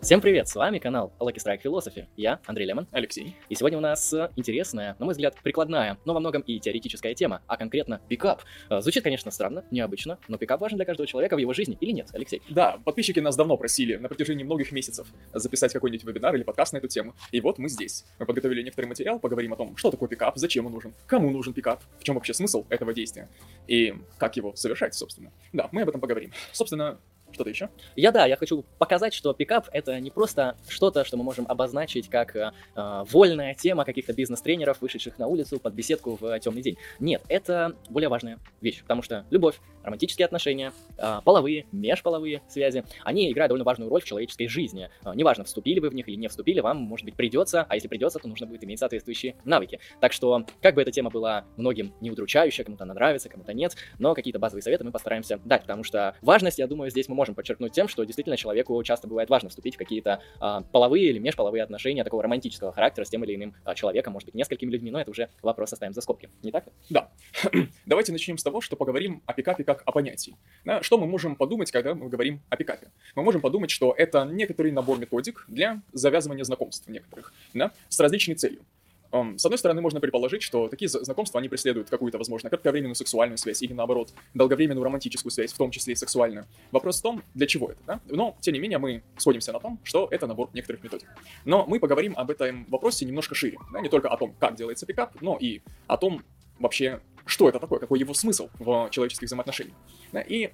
[0.00, 2.06] Всем привет, с вами канал Lucky Strike Philosophy.
[2.16, 2.86] Я Андрей Лемон.
[2.92, 3.36] Алексей.
[3.48, 7.14] И сегодня у нас э, интересная, на мой взгляд, прикладная, но во многом и теоретическая
[7.14, 8.42] тема, а конкретно пикап.
[8.70, 11.90] Э, Звучит, конечно, странно, необычно, но пикап важен для каждого человека в его жизни или
[11.90, 12.40] нет, Алексей?
[12.48, 16.76] Да, подписчики нас давно просили на протяжении многих месяцев записать какой-нибудь вебинар или подкаст на
[16.78, 17.14] эту тему.
[17.32, 18.04] И вот мы здесь.
[18.20, 21.54] Мы подготовили некоторый материал, поговорим о том, что такое пикап, зачем он нужен, кому нужен
[21.54, 23.28] пикап, в чем вообще смысл этого действия
[23.66, 25.32] и как его совершать, собственно.
[25.52, 26.30] Да, мы об этом поговорим.
[26.52, 27.00] Собственно,
[27.32, 27.70] что-то еще?
[27.96, 32.08] Я да, я хочу показать, что пикап это не просто что-то, что мы можем обозначить
[32.08, 36.76] как э, э, вольная тема каких-то бизнес-тренеров, вышедших на улицу под беседку в темный день.
[37.00, 43.30] Нет, это более важная вещь, потому что любовь, романтические отношения, э, половые, межполовые связи, они
[43.30, 44.90] играют довольно важную роль в человеческой жизни.
[45.04, 47.88] Э, неважно, вступили вы в них или не вступили, вам, может быть, придется, а если
[47.88, 49.80] придется, то нужно будет иметь соответствующие навыки.
[50.00, 53.76] Так что, как бы эта тема была многим не удручающая, кому-то она нравится, кому-то нет,
[53.98, 57.34] но какие-то базовые советы мы постараемся дать, потому что важность, я думаю, здесь мы можем
[57.34, 61.62] подчеркнуть тем, что действительно человеку часто бывает важно вступить в какие-то а, половые или межполовые
[61.62, 65.00] отношения такого романтического характера с тем или иным а, человеком, может быть, несколькими людьми, но
[65.00, 66.72] это уже вопрос оставим за скобки, не так ли?
[66.88, 67.10] Да.
[67.86, 70.36] Давайте начнем с того, что поговорим о пикапе как о понятии.
[70.64, 72.90] Да, что мы можем подумать, когда мы говорим о пикапе?
[73.16, 78.36] Мы можем подумать, что это некоторый набор методик для завязывания знакомств некоторых, да, с различной
[78.36, 78.62] целью.
[79.10, 83.62] С одной стороны, можно предположить, что такие знакомства, они преследуют какую-то, возможно, кратковременную сексуальную связь
[83.62, 86.44] или, наоборот, долговременную романтическую связь, в том числе и сексуальную.
[86.72, 88.00] Вопрос в том, для чего это, да?
[88.06, 91.08] Но, тем не менее, мы сходимся на том, что это набор некоторых методик.
[91.46, 93.80] Но мы поговорим об этом вопросе немножко шире, да?
[93.80, 96.22] не только о том, как делается пикап, но и о том,
[96.58, 99.76] вообще, что это такое, какой его смысл в человеческих взаимоотношениях.
[100.12, 100.20] Да?
[100.20, 100.50] И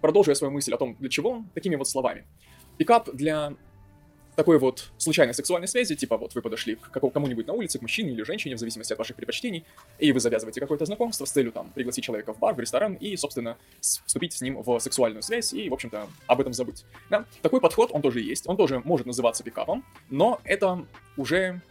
[0.00, 2.26] продолжу я свою мысль о том, для чего, такими вот словами.
[2.78, 3.54] Пикап для
[4.36, 8.12] такой вот случайной сексуальной связи, типа вот вы подошли к кому-нибудь на улице, к мужчине
[8.12, 9.64] или женщине, в зависимости от ваших предпочтений,
[9.98, 13.16] и вы завязываете какое-то знакомство с целью там пригласить человека в бар, в ресторан и,
[13.16, 16.84] собственно, вступить с ним в сексуальную связь и, в общем-то, об этом забыть.
[17.10, 17.24] Да?
[17.42, 20.84] Такой подход, он тоже есть, он тоже может называться пикапом, но это
[21.16, 21.62] уже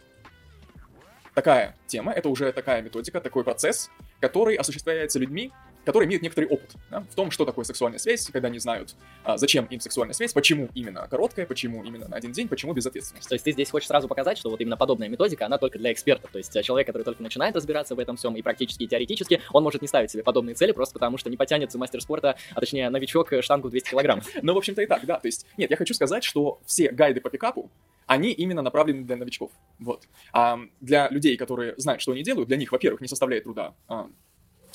[1.34, 3.90] такая тема, это уже такая методика, такой процесс,
[4.20, 5.52] который осуществляется людьми,
[5.86, 9.38] которые имеют некоторый опыт да, в том, что такое сексуальная связь, когда они знают, а,
[9.38, 13.28] зачем им сексуальная связь, почему именно короткая, почему именно на один день, почему без ответственности.
[13.28, 15.92] То есть ты здесь хочешь сразу показать, что вот именно подобная методика, она только для
[15.92, 16.30] экспертов.
[16.32, 19.62] То есть человек, который только начинает разбираться в этом всем и практически, и теоретически, он
[19.62, 22.90] может не ставить себе подобные цели просто потому, что не потянет мастер спорта, а точнее
[22.90, 24.20] новичок штангу 200 килограмм.
[24.42, 25.18] Ну, в общем-то и так, да.
[25.18, 27.70] То есть, нет, я хочу сказать, что все гайды по пикапу,
[28.06, 29.50] они именно направлены для новичков.
[29.78, 30.04] Вот.
[30.32, 34.08] А для людей, которые знают, что они делают, для них, во-первых, не составляет труда а,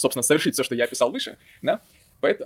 [0.01, 1.81] собственно, совершить все, что я описал выше, да,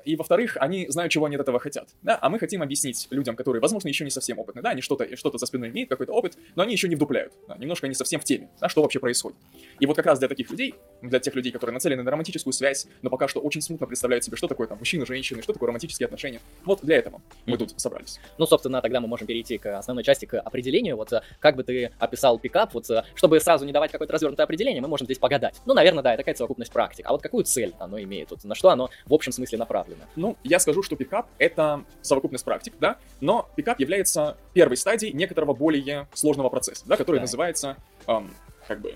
[0.06, 1.90] и во-вторых, они знают, чего они от этого хотят.
[2.02, 2.18] Да?
[2.22, 4.62] А мы хотим объяснить людям, которые, возможно, еще не совсем опытны.
[4.62, 7.34] Да, они что-то что за спиной имеют, какой-то опыт, но они еще не вдупляют.
[7.48, 7.58] Да?
[7.58, 9.38] Немножко не совсем в теме, да, что вообще происходит.
[9.80, 12.88] И вот как раз для таких людей, для тех людей, которые нацелены на романтическую связь,
[13.02, 16.06] но пока что очень смутно представляют себе, что такое там мужчина, женщина, что такое романтические
[16.06, 16.40] отношения.
[16.64, 18.20] Вот для этого мы тут собрались.
[18.38, 20.96] Ну, собственно, тогда мы можем перейти к основной части, к определению.
[20.96, 24.46] Вот э, как бы ты описал пикап, вот э, чтобы сразу не давать какое-то развернутое
[24.46, 25.62] определение, мы можем здесь погадать.
[25.66, 27.06] Ну, наверное, да, это такая совокупность практик.
[27.08, 28.32] А вот какую цель оно имеет?
[28.32, 30.06] Вот, на что оно в общем смысле направлено?
[30.16, 35.54] Ну, я скажу, что пикап— это совокупность практик, да, но пикап является первой стадией некоторого
[35.54, 37.22] более сложного процесса, да, который да.
[37.22, 37.78] называется,
[38.08, 38.32] эм,
[38.68, 38.94] как бы,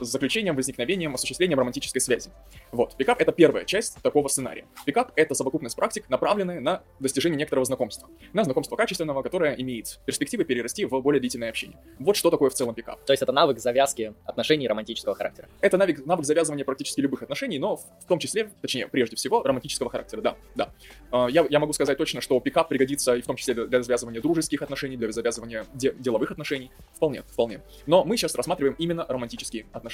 [0.00, 2.30] с заключением, возникновением, осуществлением романтической связи.
[2.72, 2.96] Вот.
[2.96, 4.66] Пикап— это первая часть такого сценария.
[4.84, 8.08] Пикап— это совокупность практик, направленная на достижение некоторого знакомства.
[8.32, 11.78] На знакомство качественного, которое имеет перспективы перерасти в более длительное общение.
[11.98, 13.04] Вот что такое в целом пикап.
[13.04, 15.48] То есть это навык завязки отношений романтического характера.
[15.60, 19.90] Это навык, навык завязывания практически любых отношений, но в том числе, точнее, прежде всего, романтического
[19.90, 20.20] характера.
[20.20, 20.70] Да, да.
[21.10, 23.82] А, я, я могу сказать точно, что пикап пригодится и в том числе для, для
[23.82, 26.70] завязывания дружеских отношений, для завязывания де- деловых отношений.
[26.94, 27.62] Вполне, вполне.
[27.86, 29.85] Но мы сейчас рассматриваем именно романтические отношения.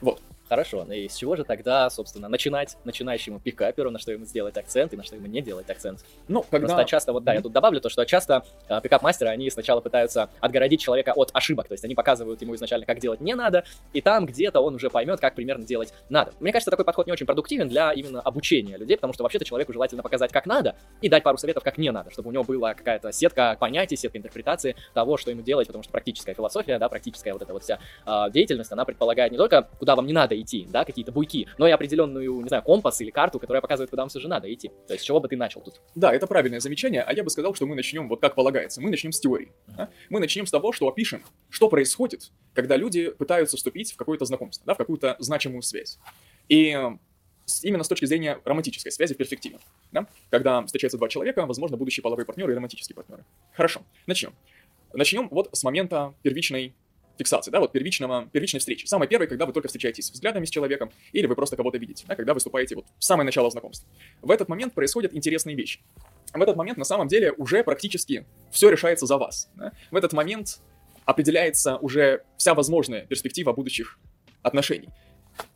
[0.00, 0.20] Вот.
[0.48, 4.56] Хорошо, ну и с чего же тогда, собственно, начинать начинающему пикаперу, на что ему сделать
[4.56, 6.04] акцент и на что ему не делать акцент?
[6.26, 6.68] Ну, когда...
[6.68, 10.30] Просто часто, вот да, я тут добавлю то, что часто э, пикап-мастеры, они сначала пытаются
[10.40, 14.00] отгородить человека от ошибок, то есть они показывают ему изначально, как делать не надо, и
[14.00, 16.32] там где-то он уже поймет, как примерно делать надо.
[16.40, 19.74] Мне кажется, такой подход не очень продуктивен для именно обучения людей, потому что вообще-то человеку
[19.74, 22.72] желательно показать, как надо, и дать пару советов, как не надо, чтобы у него была
[22.72, 27.34] какая-то сетка понятий, сетка интерпретации того, что ему делать, потому что практическая философия, да, практическая
[27.34, 30.66] вот эта вот вся э, деятельность, она предполагает не только, куда вам не надо идти,
[30.70, 34.08] да, какие-то буйки, но и определенную, не знаю, компас или карту, которая показывает, куда вам
[34.08, 34.68] все же надо идти.
[34.86, 35.80] То есть, с чего бы ты начал тут?
[35.94, 38.80] Да, это правильное замечание, а я бы сказал, что мы начнем вот как полагается.
[38.80, 39.52] Мы начнем с теории.
[39.66, 39.90] Да?
[40.10, 44.64] Мы начнем с того, что опишем, что происходит, когда люди пытаются вступить в какое-то знакомство,
[44.66, 45.98] да, в какую-то значимую связь.
[46.48, 46.76] И
[47.62, 49.58] именно с точки зрения романтической связи в перспективе.
[49.92, 50.06] Да?
[50.30, 53.24] Когда встречаются два человека, возможно, будущие половые партнеры и романтические партнеры.
[53.54, 54.32] Хорошо, начнем.
[54.92, 56.74] Начнем вот с момента первичной
[57.18, 58.86] фиксации, да, вот первичного, первичной встречи.
[58.86, 62.14] Самое первое, когда вы только встречаетесь взглядами с человеком, или вы просто кого-то видите, да,
[62.16, 63.88] когда выступаете вот в самое начало знакомства.
[64.22, 65.80] В этот момент происходят интересные вещи.
[66.32, 69.50] В этот момент, на самом деле, уже практически все решается за вас.
[69.56, 69.72] Да?
[69.90, 70.60] В этот момент
[71.04, 73.98] определяется уже вся возможная перспектива будущих
[74.42, 74.88] отношений.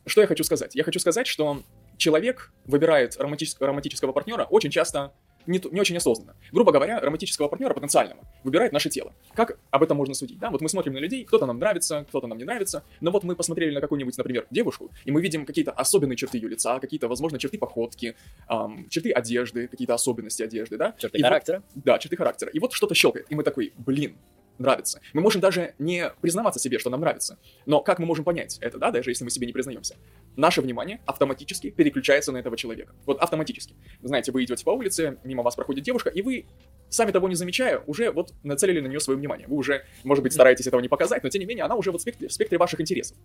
[0.07, 0.75] Что я хочу сказать?
[0.75, 1.63] Я хочу сказать, что
[1.97, 5.13] человек выбирает романтичес- романтического партнера очень часто
[5.47, 6.35] не, не очень осознанно.
[6.53, 9.15] Грубо говоря, романтического партнера потенциального выбирает наше тело.
[9.35, 10.39] Как об этом можно судить?
[10.39, 13.25] Да, вот мы смотрим на людей, кто-то нам нравится, кто-то нам не нравится, но вот
[13.25, 17.09] мы посмотрели на какую-нибудь, например, девушку, и мы видим какие-то особенные черты ее лица, какие-то,
[17.09, 18.15] возможно, черты походки,
[18.49, 20.95] эм, черты одежды, какие-то особенности одежды, да?
[20.99, 21.63] Черты И вот- характера.
[21.75, 22.51] да, черты характера.
[22.51, 24.17] И вот что-то щелкает, и мы такой, блин,
[24.59, 25.01] нравится.
[25.13, 27.39] Мы можем даже не признаваться себе, что нам нравится.
[27.67, 29.97] Но как мы можем понять это, да, даже если мы себе не признаемся?
[30.37, 32.95] Наше внимание автоматически переключается на этого человека.
[33.07, 33.75] Вот автоматически.
[34.03, 36.47] Знаете, вы идете по улице, мимо вас проходит девушка, и вы,
[36.89, 39.47] сами того не замечая, уже вот нацелили на нее свое внимание.
[39.49, 42.01] Вы уже, может быть, стараетесь этого не показать, но тем не менее она уже вот
[42.01, 43.17] в спектре, в спектре ваших интересов.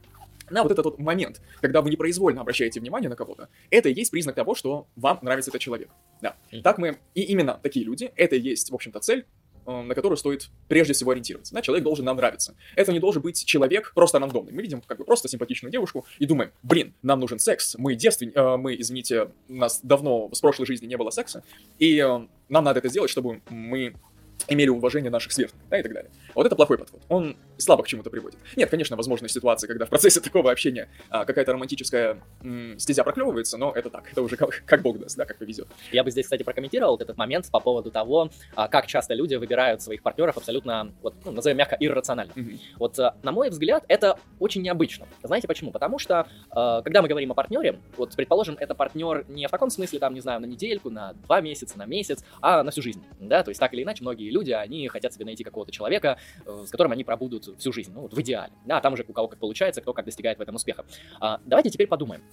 [0.49, 4.11] На вот этот вот момент, когда вы непроизвольно обращаете внимание на кого-то, это и есть
[4.11, 5.89] признак того, что вам нравится этот человек.
[6.21, 6.35] Да.
[6.63, 9.25] Так мы, и именно такие люди, это и есть, в общем-то, цель,
[9.67, 11.53] на которую стоит прежде всего ориентироваться.
[11.53, 12.55] Да, человек должен нам нравиться.
[12.75, 14.53] Это не должен быть человек просто рандомный.
[14.53, 18.31] Мы видим как бы просто симпатичную девушку и думаем, блин, нам нужен секс, мы девствен...
[18.33, 21.43] э, мы, извините, у нас давно с прошлой жизни не было секса,
[21.79, 23.93] и э, нам надо это сделать, чтобы мы
[24.47, 26.11] имели уважение наших сверстников, да, и так далее.
[26.33, 27.01] Вот это плохой подход.
[27.09, 28.39] Он слабо к чему-то приводит.
[28.55, 33.57] Нет, конечно, возможны ситуации, когда в процессе такого общения а, какая-то романтическая м, стезя проклевывается,
[33.57, 35.67] но это так, это уже как, как бог даст, да, как повезет.
[35.91, 39.35] Я бы здесь, кстати, прокомментировал вот этот момент по поводу того, а, как часто люди
[39.35, 42.33] выбирают своих партнеров абсолютно, вот, ну, назовем мягко, иррационально.
[42.35, 42.59] Мгм.
[42.77, 45.07] Вот, э, на мой взгляд, это очень необычно.
[45.23, 45.71] Знаете почему?
[45.71, 49.69] Потому что, э, когда мы говорим о партнере, вот, предположим, это партнер не в таком
[49.69, 53.03] смысле, там, не знаю, на недельку, на два месяца, на месяц, а на всю жизнь,
[53.19, 56.63] да, то есть так или иначе, многие люди, они хотят себе найти какого-то человека, э,
[56.65, 59.27] с которым они пробудут всю жизнь, ну, вот в идеале, да, там уже у кого
[59.27, 60.85] как получается, кто как достигает в этом успеха.
[61.19, 62.23] А, давайте теперь подумаем,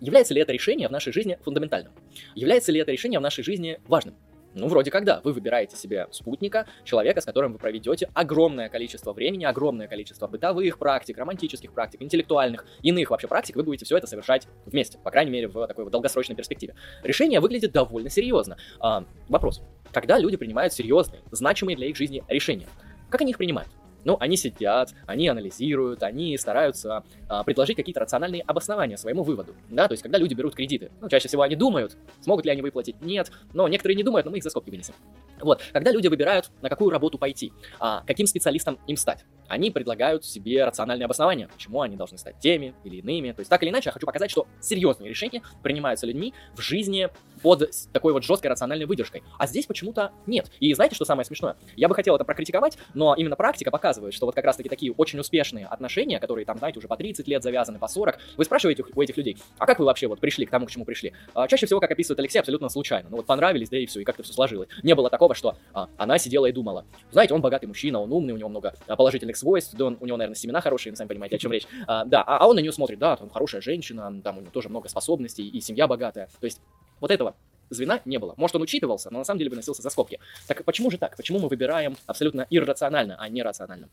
[0.00, 1.92] является ли это решение в нашей жизни фундаментальным?
[2.34, 4.14] Является ли это решение в нашей жизни важным?
[4.56, 5.20] Ну, вроде как да.
[5.22, 10.78] Вы выбираете себе спутника, человека, с которым вы проведете огромное количество времени, огромное количество бытовых
[10.78, 13.56] практик, романтических практик, интеллектуальных, иных вообще практик.
[13.56, 16.74] Вы будете все это совершать вместе, по крайней мере, в такой вот долгосрочной перспективе.
[17.02, 18.56] Решение выглядит довольно серьезно.
[18.80, 19.60] А, вопрос.
[19.92, 22.66] Когда люди принимают серьезные, значимые для их жизни решения,
[23.10, 23.68] как они их принимают?
[24.06, 29.56] Ну, они сидят, они анализируют, они стараются а, предложить какие-то рациональные обоснования своему выводу.
[29.68, 32.62] Да, то есть, когда люди берут кредиты, ну, чаще всего они думают, смогут ли они
[32.62, 34.94] выплатить, нет, но некоторые не думают, но мы их за скобки вынесем.
[35.40, 40.24] Вот, когда люди выбирают, на какую работу пойти, а, каким специалистом им стать, они предлагают
[40.24, 43.32] себе рациональные обоснования, почему они должны стать теми или иными.
[43.32, 47.08] То есть, так или иначе, я хочу показать, что серьезные решения принимаются людьми в жизни
[47.42, 49.22] под такой вот жесткой рациональной выдержкой.
[49.38, 50.50] А здесь почему-то нет.
[50.60, 51.56] И знаете, что самое смешное?
[51.76, 55.18] Я бы хотел это прокритиковать, но именно практика показывает, что вот как раз-таки такие очень
[55.18, 59.00] успешные отношения, которые там, знаете, уже по 30 лет завязаны, по 40, вы спрашиваете у
[59.02, 61.12] этих людей, а как вы вообще вот пришли к тому, к чему пришли?
[61.34, 63.08] А, чаще всего, как описывает Алексей, абсолютно случайно.
[63.10, 64.68] Ну вот понравились, да и все, и как-то все сложилось.
[64.82, 68.34] Не было такого, что а, она сидела и думала, знаете, он богатый мужчина, он умный,
[68.34, 71.08] у него много а, положительных свойств, да, он- у него, наверное, семена хорошие, вы сами
[71.08, 71.66] понимаете, о чем речь.
[71.86, 74.50] А, да, а, а он на нее смотрит, да, там хорошая женщина, там у него
[74.50, 76.28] тоже много способностей, и семья богатая.
[76.40, 76.60] То есть
[77.00, 77.34] вот этого
[77.70, 78.34] звена не было.
[78.36, 80.18] Может, он учитывался, но на самом деле выносился за скобки.
[80.46, 81.16] Так почему же так?
[81.16, 83.88] Почему мы выбираем абсолютно иррационально, а не рационально?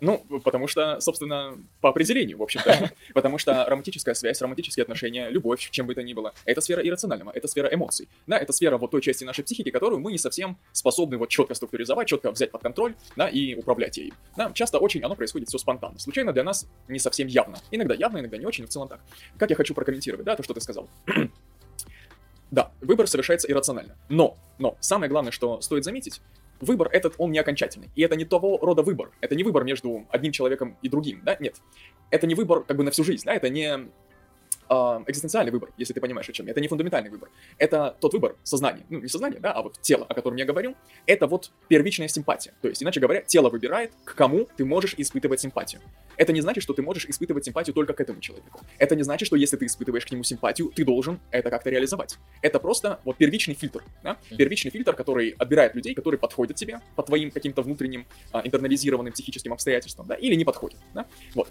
[0.00, 2.90] Ну, потому что, собственно, по определению, в общем-то.
[3.14, 7.32] Потому что романтическая связь, романтические отношения, любовь, чем бы то ни было, это сфера иррационального,
[7.34, 8.08] это сфера эмоций.
[8.26, 11.54] Да, это сфера вот той части нашей психики, которую мы не совсем способны вот четко
[11.54, 14.12] структуризовать, четко взять под контроль, да, и управлять ею.
[14.36, 15.98] Да, часто очень оно происходит все спонтанно.
[15.98, 17.56] Случайно для нас не совсем явно.
[17.70, 19.00] Иногда явно, иногда не очень, но в целом так.
[19.38, 20.88] Как я хочу прокомментировать, да, то, что ты сказал.
[22.50, 23.96] Да, выбор совершается иррационально.
[24.08, 26.20] Но, но, самое главное, что стоит заметить,
[26.60, 27.90] выбор этот, он не окончательный.
[27.94, 29.10] И это не того рода выбор.
[29.20, 31.36] Это не выбор между одним человеком и другим, да?
[31.40, 31.56] Нет.
[32.10, 33.34] Это не выбор как бы на всю жизнь, да?
[33.34, 33.88] Это не
[34.68, 36.52] а, экзистенциальный выбор, если ты понимаешь, о чем я.
[36.52, 37.28] Это не фундаментальный выбор.
[37.58, 38.84] Это тот выбор сознания.
[38.88, 40.74] Ну, не сознание, да, а вот тело, о котором я говорю.
[41.06, 42.52] Это вот первичная симпатия.
[42.62, 45.80] То есть, иначе говоря, тело выбирает, к кому ты можешь испытывать симпатию.
[46.16, 48.60] Это не значит, что ты можешь испытывать симпатию только к этому человеку.
[48.78, 52.18] Это не значит, что если ты испытываешь к нему симпатию, ты должен это как-то реализовать.
[52.42, 54.16] Это просто вот первичный фильтр, да?
[54.36, 59.52] Первичный фильтр, который отбирает людей, которые подходят тебе по твоим каким-то внутренним а, интернализированным психическим
[59.52, 61.06] обстоятельствам, да, или не подходят, да?
[61.34, 61.48] Вот.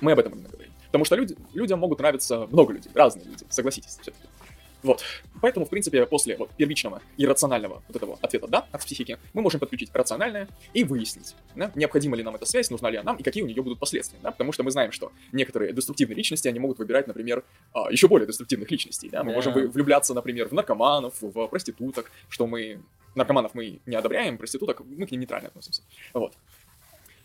[0.00, 0.72] Мы об этом именно говорим.
[0.94, 4.28] Потому что люди, людям могут нравиться много людей, разные люди, согласитесь, все-таки.
[4.84, 5.02] Вот.
[5.42, 9.42] Поэтому, в принципе, после вот, первичного и рационального вот этого ответа «да» от психики, мы
[9.42, 13.16] можем подключить рациональное и выяснить, да, необходима ли нам эта связь, нужна ли она нам
[13.16, 14.20] и какие у нее будут последствия.
[14.22, 14.30] Да?
[14.30, 18.28] Потому что мы знаем, что некоторые деструктивные личности, они могут выбирать, например, а, еще более
[18.28, 19.08] деструктивных личностей.
[19.10, 19.24] Да?
[19.24, 19.34] Мы Да.
[19.34, 22.80] можем влюбляться, например, в наркоманов, в проституток, что мы...
[23.16, 25.82] Наркоманов мы не одобряем, проституток мы к ним нейтрально относимся.
[26.12, 26.34] Вот.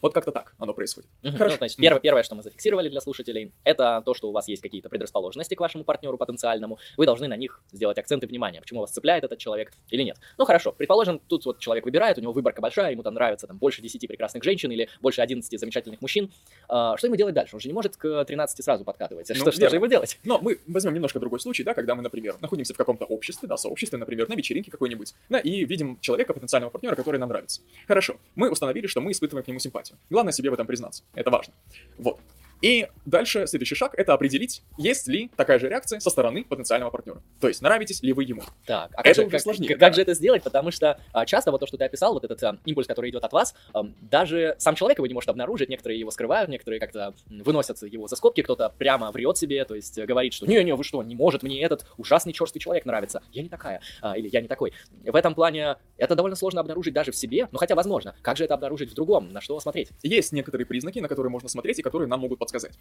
[0.02, 1.10] Вот как-то так оно происходит.
[1.22, 1.38] Мгм.
[1.38, 1.54] Хорошо.
[1.56, 4.62] Ну, значит, первое, первое, что мы зафиксировали для слушателей, это то, что у вас есть
[4.62, 6.80] какие-то предрасположенности к вашему партнеру потенциальному.
[6.98, 10.18] Вы должны на них сделать акценты внимания, почему вас цепляет этот человек или нет.
[10.38, 13.58] Ну хорошо, предположим, тут вот человек выбирает, у него выборка большая, ему там нравится там
[13.58, 16.32] больше 10 прекрасных женщин или больше 11 замечательных мужчин.
[16.68, 17.56] А, что ему делать дальше?
[17.56, 19.30] Он же не может к 13 сразу подкатывать.
[19.30, 19.70] Ну, что, что верно.
[19.70, 20.20] же ему делать?
[20.24, 23.58] Но мы возьмем немножко другой случай, да, когда мы, например, находимся в каком-то обществе, да,
[23.58, 27.62] сообществе, например, на вечеринке какой-нибудь, да, и видим человека, потенциального партнера, который нам нравится.
[27.88, 29.89] Хорошо, мы установили, что мы испытываем к нему симпатию.
[30.10, 31.54] Главное себе в этом признаться, это важно.
[31.98, 32.20] Вот.
[32.62, 37.22] И дальше следующий шаг— это определить, есть ли такая же реакция со стороны потенциального партнера.
[37.40, 38.42] То есть, нравитесь ли вы ему.
[38.66, 39.86] Так, а Это как, же, уже как- сложнее, как- да.
[39.88, 40.44] как же это сделать?
[40.44, 43.24] Потому что а, часто вот то, что ты описал, вот этот а, импульс, который идет
[43.24, 47.14] от вас, ам, даже сам человек его не может обнаружить, некоторые его скрывают, некоторые как-то
[47.30, 50.76] м, выносят его за скобки, кто-то прямо врет себе, то есть э, говорит, что не-не,
[50.76, 54.28] вы что, не может мне этот ужасный черствый человек нравится, я не такая, а, или
[54.32, 54.74] я не такой.
[55.04, 58.16] В этом плане это довольно сложно обнаружить даже в себе, но хотя возможно.
[58.22, 59.90] Как же это обнаружить в другом, на что смотреть?
[60.04, 62.78] Есть некоторые признаки, на которые можно смотреть и которые нам могут подсказать.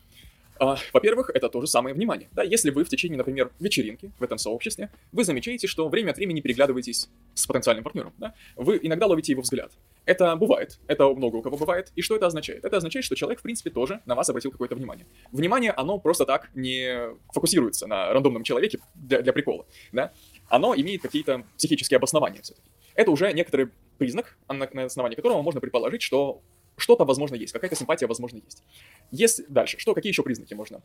[0.60, 2.28] А, Во-первых, это то же самое внимание.
[2.32, 6.16] Да, если вы в течение, например, вечеринки в этом сообществе, вы замечаете, что время от
[6.16, 9.70] времени переглядываетесь с потенциальным партнером, да, вы иногда ловите его взгляд.
[10.04, 11.92] Это бывает, это много у кого бывает.
[11.94, 12.64] И что это означает?
[12.64, 15.06] Это означает, что человек, в принципе, тоже на вас обратил какое-то внимание.
[15.30, 20.12] Внимание, оно просто так не фокусируется на рандомном человеке для, для прикола, да.
[20.48, 22.68] Оно имеет какие-то психические обоснования все-таки.
[22.94, 26.42] Это уже некоторый признак, на, на основании которого можно предположить, что
[26.78, 28.62] что-то, возможно, есть, какая-то симпатия, возможно, есть.
[29.10, 30.82] Если дальше, что, какие еще признаки можно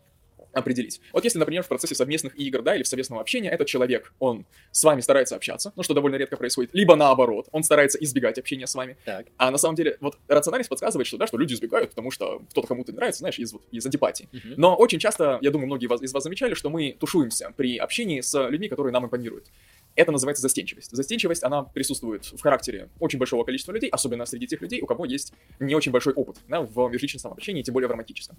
[0.53, 1.01] определить?
[1.11, 4.45] Вот если, например, в процессе совместных игр, да, или в совместного общения этот человек, он
[4.71, 8.67] с вами старается общаться, ну, что довольно редко происходит, либо наоборот, он старается избегать общения
[8.67, 9.27] с вами, Так.
[9.37, 12.67] а на самом деле, вот рациональность подсказывает, что, да, что люди избегают, потому что кто-то
[12.67, 14.29] кому-то не нравится, знаешь, из, вот, из антипатии.
[14.31, 14.53] Мгм.
[14.57, 18.49] Но очень часто, я думаю, многие из вас замечали, что мы тушуемся при общении с
[18.49, 19.47] людьми, которые нам импонируют.
[19.95, 20.91] Это называется застенчивость.
[20.91, 25.05] Застенчивость, она присутствует в характере очень большого количества людей, особенно среди тех людей, у кого
[25.05, 28.37] есть не очень большой опыт да, в межличностном общении, тем более в романтическом.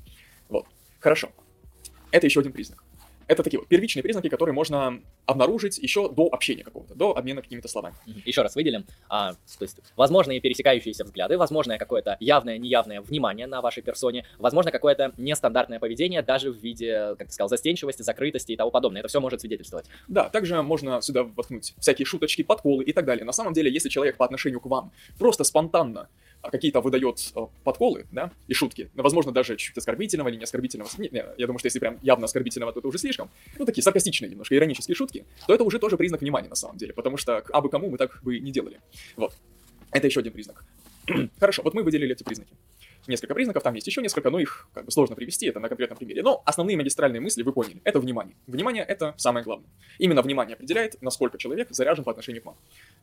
[0.49, 0.67] Вот.
[0.99, 1.31] Хорошо.
[2.15, 2.79] Это еще один признак.
[3.27, 7.67] Это такие вот первичные признаки, которые можно обнаружить еще до общения какого-то, до обмена какими-то
[7.67, 7.97] словами.
[8.25, 13.61] Еще раз выделим, а, то есть возможные пересекающиеся взгляды, возможное какое-то явное, неявное внимание на
[13.63, 18.57] вашей персоне, возможно какое-то нестандартное поведение даже в виде, как ты сказал, застенчивости, закрытости и
[18.57, 19.01] тому подобное.
[19.01, 19.87] Это все может свидетельствовать.
[20.07, 23.25] Да, также можно сюда воткнуть всякие шуточки, подколы и так далее.
[23.25, 26.09] На самом деле, если человек по отношению к вам просто спонтанно
[26.51, 31.09] какие-то выдает э, подколы, да, и шутки, возможно, даже чуть оскорбительного или не оскорбительного, не,
[31.09, 34.31] не, я думаю, что если прям явно оскорбительного, то это уже слишком, ну, такие саркастичные
[34.31, 37.51] немножко, иронические шутки, то это уже тоже признак внимания, на самом деле, потому что к
[37.51, 38.81] абы кому мы так бы не делали.
[39.17, 39.35] Вот.
[39.91, 40.65] Это еще один признак.
[41.39, 42.55] Хорошо, вот мы выделили эти признаки.
[43.07, 45.99] Несколько признаков, там есть еще несколько, но их как бы сложно привести, это на конкретном
[45.99, 46.23] примере.
[46.23, 47.81] Но основные магистральные мысли вы поняли.
[47.85, 48.35] Это внимание.
[48.47, 49.69] Внимание— это самое главное.
[49.99, 52.57] Именно внимание определяет, насколько человек заряжен по отношению к вам.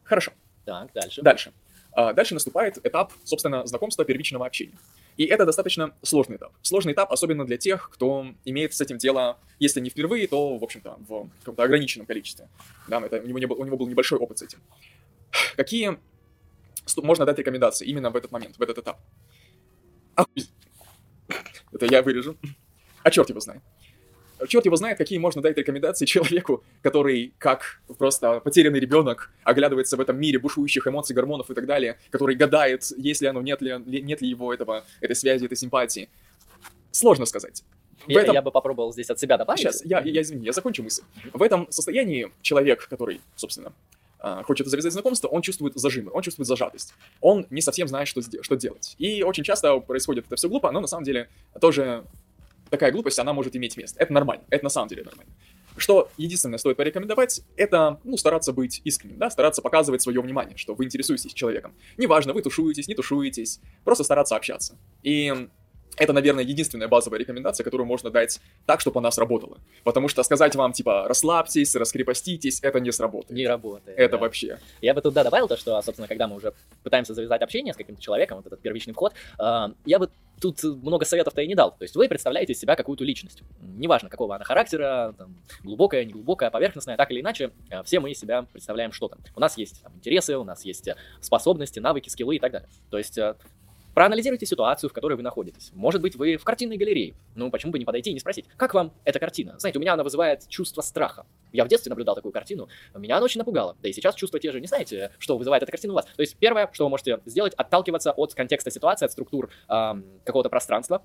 [0.03, 0.31] Хорошо.
[0.65, 1.21] Так, дальше.
[1.21, 1.53] Дальше.
[1.93, 4.77] А, Дальше наступает этап, собственно, знакомства первичного общения.
[5.17, 6.53] И это достаточно сложный этап.
[6.62, 10.63] Сложный этап, особенно для тех, кто имеет с этим дело, если не впервые, то, в
[10.63, 12.48] общем-то, в каком-то ограниченном количестве.
[12.88, 14.60] Да, это, у, него не был, у него был небольшой опыт с этим.
[15.55, 16.00] Какие
[16.98, 19.00] можно дать рекомендации именно в этот момент, в этот этап?
[20.15, 20.45] Охуй.
[21.74, 22.38] Это я вырежу.
[23.03, 23.62] А черт его знает.
[24.48, 30.01] Черт его знает, какие можно дать рекомендации человеку, который, как просто потерянный ребенок, оглядывается в
[30.01, 33.75] этом мире бушующих эмоций, гормонов и так далее, который гадает, есть ли оно, нет ли,
[33.86, 36.10] нет ли его этого, этой связи, этой симпатии.
[36.91, 37.63] Сложно сказать.
[38.05, 39.60] В Я, этом- я бы попробовал здесь от себя добавить.
[39.60, 41.03] Сейчас, я, я, извини, я закончу мысль.
[41.33, 43.74] В этом состоянии человек, который, собственно,
[44.19, 46.93] а, хочет завязать знакомство, он чувствует зажимы, он чувствует зажатость.
[47.21, 48.95] Он не совсем знает, что, что делать.
[48.98, 51.29] И очень часто происходит это все глупо, но на самом деле
[51.60, 52.03] тоже
[52.72, 54.00] такая глупость, она может иметь место.
[54.00, 55.32] Это нормально, это на самом деле нормально.
[55.78, 60.74] Что единственное стоит порекомендовать, это ну, стараться быть искренним, да, стараться показывать свое внимание, что
[60.74, 61.74] вы интересуетесь человеком.
[61.98, 64.78] Неважно, вы тушуетесь, не тушуетесь, просто стараться общаться.
[65.04, 65.48] И
[65.98, 69.57] это, наверное, единственная базовая рекомендация, которую можно дать так, чтобы она сработала.
[69.83, 73.31] Потому что сказать вам, типа, расслабьтесь, раскрепоститесь, это не сработает.
[73.31, 73.98] Не работает.
[73.98, 74.17] Это да.
[74.19, 74.60] вообще.
[74.81, 78.01] Я бы туда добавил то, что, собственно, когда мы уже пытаемся завязать общение с каким-то
[78.01, 80.10] человеком, вот этот первичный вход, э, я бы
[80.41, 81.71] тут много советов-то и не дал.
[81.71, 83.43] То есть вы представляете из себя какую-то личность.
[83.62, 88.19] Неважно, какого она характера, там, глубокая, неглубокая, поверхностная, так или иначе, э, все мы из
[88.19, 89.17] себя представляем что-то.
[89.36, 92.69] У нас есть там, интересы, у нас есть э, способности, навыки, скиллы и так далее.
[92.89, 93.36] То есть э,
[93.93, 95.71] Проанализируйте ситуацию, в которой вы находитесь.
[95.74, 97.13] Может быть, вы в картинной галерее.
[97.36, 99.60] Ну, почему бы не подойти и не спросить, как вам эта картина?
[99.60, 101.25] Знаете, у меня она вызывает чувство страха.
[101.51, 103.75] Я в детстве наблюдал такую картину, меня она очень напугала.
[103.81, 104.62] Да и сейчас чувства те же.
[104.62, 106.05] Не знаете, что вызывает эта картина у вас.
[106.05, 110.50] То есть первое, что вы можете сделать, отталкиваться от контекста ситуации, от структур ам, какого-то
[110.50, 111.03] пространства,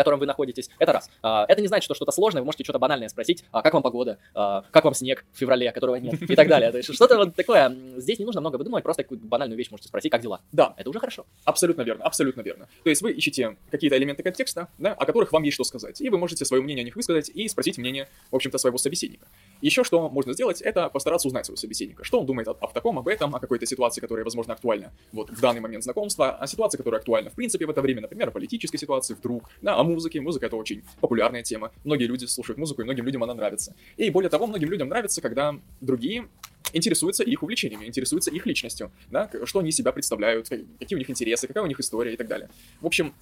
[0.00, 0.70] котором вы находитесь.
[0.78, 1.10] Это раз.
[1.22, 3.82] А, это не значит, что что-то сложное, вы можете что-то банальное спросить, а как вам
[3.82, 6.70] погода, а, как вам снег в феврале, которого нет, и так далее.
[6.70, 9.88] То есть что-то вот такое, здесь не нужно много выдумывать, просто такую банальную вещь можете
[9.88, 10.40] спросить, как дела.
[10.52, 10.74] Да.
[10.76, 11.26] Это уже хорошо.
[11.44, 12.68] Абсолютно верно, абсолютно верно.
[12.82, 16.08] То есть вы ищете какие-то элементы контекста, да, о которых вам есть что сказать, и
[16.08, 19.26] вы можете свое мнение о них высказать и спросить мнение, в общем-то, своего собеседника.
[19.60, 22.98] Еще что можно сделать, это постараться узнать своего собеседника, что он думает о, о таком,
[22.98, 26.78] об этом, о какой-то ситуации, которая, возможно, актуальна вот в данный момент знакомства, о ситуации,
[26.78, 30.20] которая актуальна в принципе в это время, например, о политической ситуации, вдруг, да, о музыке.
[30.20, 31.72] Музыка это очень популярная тема.
[31.84, 33.74] Многие люди слушают музыку, и многим людям она нравится.
[33.96, 36.28] И более того, многим людям нравится, когда другие
[36.72, 41.46] интересуются их увлечениями, интересуются их личностью, да, что они себя представляют, какие у них интересы,
[41.46, 42.48] какая у них история и так далее.
[42.80, 43.12] В общем,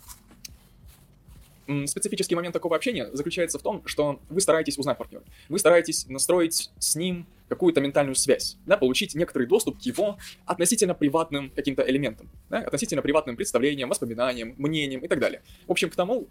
[1.87, 6.71] специфический момент такого общения заключается в том, что вы стараетесь узнать партнера, вы стараетесь настроить
[6.79, 12.29] с ним какую-то ментальную связь, да, получить некоторый доступ к его относительно приватным каким-то элементам,
[12.51, 15.43] да, относительно приватным представлениям, воспоминаниям, мнениям и так далее.
[15.67, 16.27] В общем, к тому,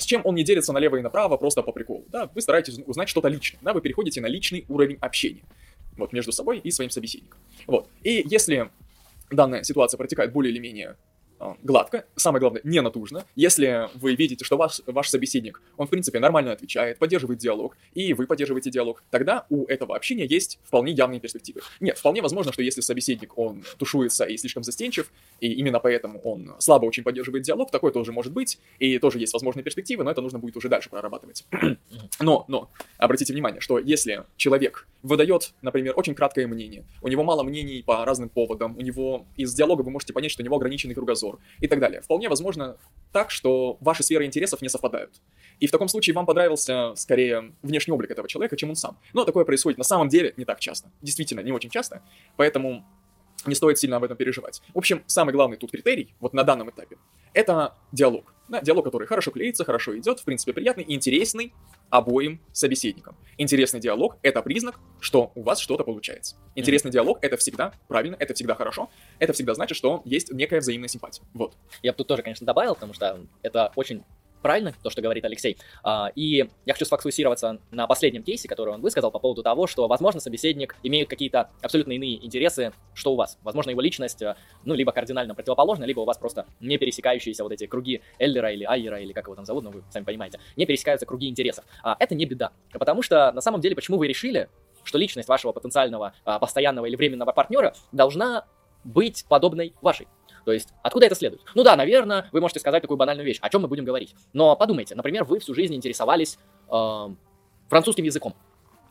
[0.00, 3.08] с чем он не делится налево и направо просто по приколу, да, вы стараетесь узнать
[3.08, 5.42] что-то личное, да, вы переходите на личный уровень общения,
[5.96, 7.88] вот, между собой и своим собеседником, вот.
[8.02, 8.70] И если
[9.30, 10.96] данная ситуация протекает более или менее
[11.62, 13.24] гладко, самое главное, не натужно.
[13.34, 18.12] Если вы видите, что ваш, ваш собеседник, он, в принципе, нормально отвечает, поддерживает диалог, и
[18.14, 21.60] вы поддерживаете диалог, тогда у этого общения есть вполне явные перспективы.
[21.80, 26.54] Нет, вполне возможно, что если собеседник, он тушуется и слишком застенчив, и именно поэтому он
[26.58, 30.20] слабо очень поддерживает диалог, такое тоже может быть, и тоже есть возможные перспективы, но это
[30.20, 31.46] нужно будет уже дальше прорабатывать.
[32.20, 37.42] но, но, обратите внимание, что если человек выдает, например, очень краткое мнение, у него мало
[37.42, 40.94] мнений по разным поводам, у него из диалога вы можете понять, что у него ограниченный
[40.94, 42.00] кругозор, обзор и так далее.
[42.00, 42.76] Вполне возможно
[43.12, 45.20] так, что ваши сферы интересов не совпадают.
[45.58, 48.98] И в таком случае вам понравился скорее внешний облик этого человека, чем он сам.
[49.12, 50.90] Но такое происходит на самом деле не так часто.
[51.02, 52.02] Действительно, не очень часто.
[52.36, 52.84] Поэтому
[53.46, 54.62] не стоит сильно об этом переживать.
[54.74, 56.96] В общем, самый главный тут критерий, вот на данном этапе,
[57.32, 58.34] это диалог.
[58.48, 61.54] Да, диалог, который хорошо клеится, хорошо идет, в принципе, приятный и интересный
[61.88, 63.16] обоим собеседникам.
[63.38, 66.36] Интересный диалог— это признак, что у вас что-то получается.
[66.54, 66.92] Интересный mm-hmm.
[66.92, 71.22] диалог— это всегда правильно, это всегда хорошо, это всегда значит, что есть некая взаимная симпатия.
[71.34, 71.56] Вот.
[71.82, 74.04] Я бы тут тоже, конечно, добавил, потому что это очень
[74.42, 75.56] правильно, то, что говорит Алексей.
[75.82, 79.86] А, и я хочу сфокусироваться на последнем кейсе, который он высказал по поводу того, что,
[79.88, 83.38] возможно, собеседник имеет какие-то абсолютно иные интересы, что у вас.
[83.42, 87.52] Возможно, его личность, э, ну, либо кардинально противоположна, либо у вас просто не пересекающиеся вот
[87.52, 90.66] эти круги Эллера или Айера, или как его там зовут, ну, вы сами понимаете, не
[90.66, 91.64] пересекаются круги интересов.
[91.82, 94.48] А это не беда, потому что, на самом деле, почему вы решили,
[94.84, 98.46] что личность вашего потенциального, а, постоянного или временного партнера должна
[98.84, 100.08] быть подобной вашей.
[100.44, 101.42] То есть, откуда это следует?
[101.54, 104.14] Ну да, наверное, вы можете сказать такую банальную вещь, о чем мы будем говорить.
[104.32, 106.38] Но подумайте, например, вы всю жизнь интересовались
[106.70, 107.08] э,
[107.68, 108.34] французским языком,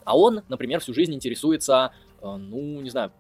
[0.05, 3.11] а он, например, всю жизнь интересуется, э, ну, не знаю,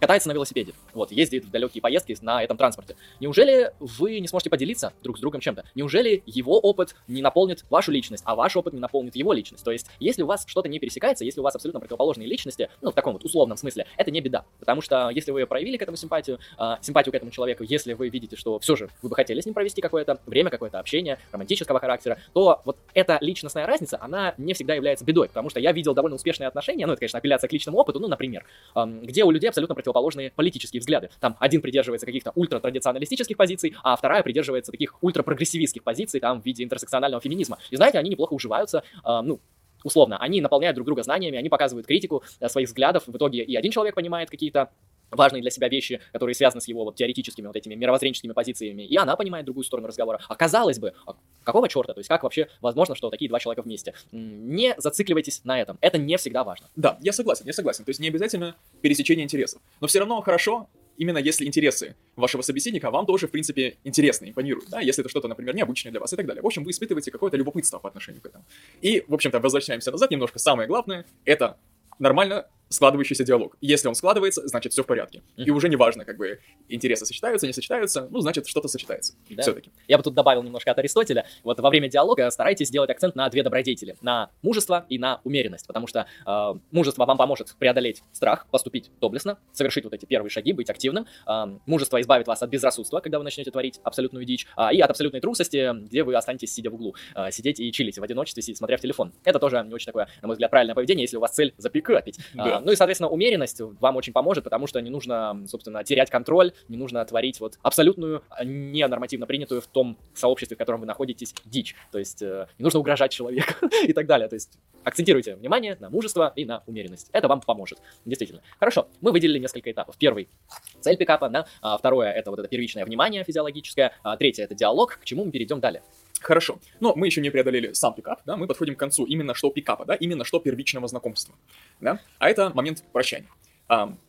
[0.00, 2.96] катается на велосипеде, вот, ездит в далекие поездки на этом транспорте.
[3.20, 5.64] Неужели вы не сможете поделиться друг с другом чем-то?
[5.74, 9.64] Неужели его опыт не наполнит вашу личность, а ваш опыт не наполнит его личность?
[9.64, 12.90] То есть, если у вас что-то не пересекается, если у вас абсолютно противоположные личности, ну,
[12.90, 14.44] в таком вот условном смысле, это не беда.
[14.60, 18.08] Потому что если вы проявили к этому симпатию, э, симпатию к этому человеку, если вы
[18.08, 21.80] видите, что все же вы бы хотели с ним провести какое-то время, какое-то общение романтического
[21.80, 25.94] характера, то вот эта личностная разница, она не всегда является бедой, потому что я видел
[25.94, 29.30] довольно успешные отношения, ну, это, конечно, апелляция к личному опыту, ну, например, э, где у
[29.30, 31.10] людей абсолютно противоположные политические взгляды.
[31.20, 36.64] Там один придерживается каких-то ультратрадиционалистических позиций, а вторая придерживается таких ультрапрогрессивистских позиций, там, в виде
[36.64, 37.58] интерсекционального феминизма.
[37.70, 39.40] И знаете, они неплохо уживаются, э, ну,
[39.84, 43.54] условно, они наполняют друг друга знаниями, они показывают критику э, своих взглядов, в итоге и
[43.54, 44.70] один человек понимает какие-то
[45.10, 48.96] важные для себя вещи, которые связаны с его вот теоретическими вот этими мировоззренческими позициями, и
[48.96, 50.20] она понимает другую сторону разговора.
[50.28, 50.34] А
[50.78, 51.14] бы, а
[51.44, 51.94] какого черта?
[51.94, 53.94] То есть как вообще возможно, что такие два человека вместе?
[54.12, 55.78] Не зацикливайтесь на этом.
[55.80, 56.68] Это не всегда важно.
[56.76, 57.84] Да, я согласен, я согласен.
[57.84, 59.60] То есть не обязательно пересечение интересов.
[59.80, 64.68] Но все равно хорошо, именно если интересы вашего собеседника вам тоже, в принципе, интересны, импонируют,
[64.70, 66.42] да, если это что-то, например, необычное для вас и так далее.
[66.42, 68.44] В общем, вы испытываете какое-то любопытство по отношению к этому.
[68.82, 70.38] И, в общем-то, возвращаемся назад немножко.
[70.38, 71.56] Самое главное— это
[71.98, 73.56] нормально складывающийся диалог.
[73.60, 75.22] Если он складывается, значит все в порядке.
[75.36, 75.44] Mm-hmm.
[75.44, 79.14] И уже не важно, как бы интересы сочетаются, не сочетаются, ну, значит, что-то сочетается.
[79.30, 79.42] Да.
[79.42, 79.70] Все-таки.
[79.88, 81.26] Я бы тут добавил немножко от Аристотеля.
[81.44, 83.96] Вот во время диалога старайтесь сделать акцент на две добродетели.
[84.00, 85.66] На мужество и на умеренность.
[85.66, 90.52] Потому что э, мужество вам поможет преодолеть страх, поступить доблестно, совершить вот эти первые шаги,
[90.52, 91.06] быть активным.
[91.26, 94.46] Э, мужество избавит вас от безрассудства, когда вы начнете творить абсолютную дичь.
[94.56, 96.94] Э, и от абсолютной трусости, где вы останетесь сидя в углу.
[97.14, 99.12] Э, сидеть и чилить в одиночестве, сидеть, смотря в телефон.
[99.24, 102.18] Это тоже не очень такое, на мой взгляд, правильное поведение, если у вас цель запикапить.
[102.34, 102.55] Да.
[102.60, 106.76] Ну и, соответственно, умеренность вам очень поможет, потому что не нужно, собственно, терять контроль, не
[106.76, 111.34] нужно творить вот абсолютную, а, не нормативно принятую в том сообществе, в котором вы находитесь,
[111.44, 111.74] дичь.
[111.92, 114.28] То есть э, не нужно угрожать человеку и так далее.
[114.28, 117.08] То есть акцентируйте внимание на мужество и на умеренность.
[117.12, 118.42] Это вам поможет, действительно.
[118.58, 119.96] Хорошо, мы выделили несколько этапов.
[119.98, 120.28] Первый—
[120.80, 121.46] цель пикапа, да?
[121.60, 125.30] а, второе— это вот это первичное внимание физиологическое, а, третье— это диалог, к чему мы
[125.30, 125.82] перейдем далее.
[126.26, 126.58] Хорошо.
[126.80, 129.84] Но мы еще не преодолели сам пикап, да, мы подходим к концу именно что пикапа,
[129.84, 131.36] да, именно что первичного знакомства,
[131.80, 133.28] да, а это момент прощания.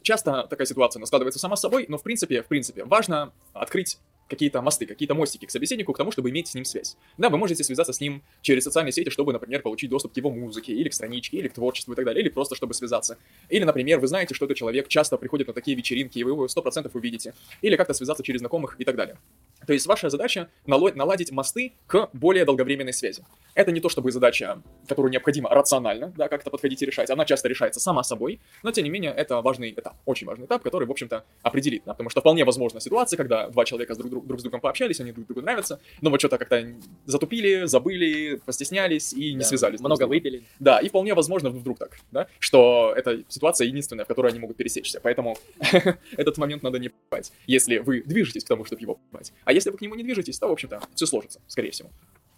[0.02, 4.86] Часто такая ситуация складывается сама собой, но в принципе, в принципе, важно открыть какие-то мосты,
[4.86, 6.98] какие-то мостики к собеседнику, к тому, чтобы иметь с ним связь.
[7.18, 10.30] Да, вы можете связаться с ним через социальные сети, чтобы, например, получить доступ к его
[10.30, 13.18] музыке, или к страничке, или к творчеству и так далее, или просто чтобы связаться.
[13.50, 16.46] Или, например, вы знаете, что этот человек часто приходит на такие вечеринки, и вы его
[16.46, 17.34] 100% увидите.
[17.62, 19.18] Или как-то связаться через знакомых и так далее.
[19.66, 23.26] То есть ваша задача наладить мосты к более долговременной связи.
[23.58, 27.10] Это не то чтобы задача, которую необходимо рационально, да, как-то подходить и решать.
[27.10, 30.62] Она часто решается сама собой, но тем не менее это важный этап, очень важный этап,
[30.62, 34.12] который, в общем-то, определит, да, потому что вполне возможна ситуация, когда два человека с друг,
[34.12, 36.72] друг, друг с другом пообщались, они друг другу нравятся, но вот что-то как-то
[37.06, 39.80] затупили, забыли, постеснялись и не да, связались.
[39.80, 40.44] Много выпили.
[40.60, 44.58] Да, и вполне возможно вдруг так, да, что эта ситуация единственная, в которой они могут
[44.58, 45.36] пересечься, поэтому
[46.16, 49.34] этот момент надо не пать, если вы движетесь к тому, чтобы его пать.
[49.46, 51.90] А если вы к нему не движетесь, то, в общем-то, все сложится, скорее всего.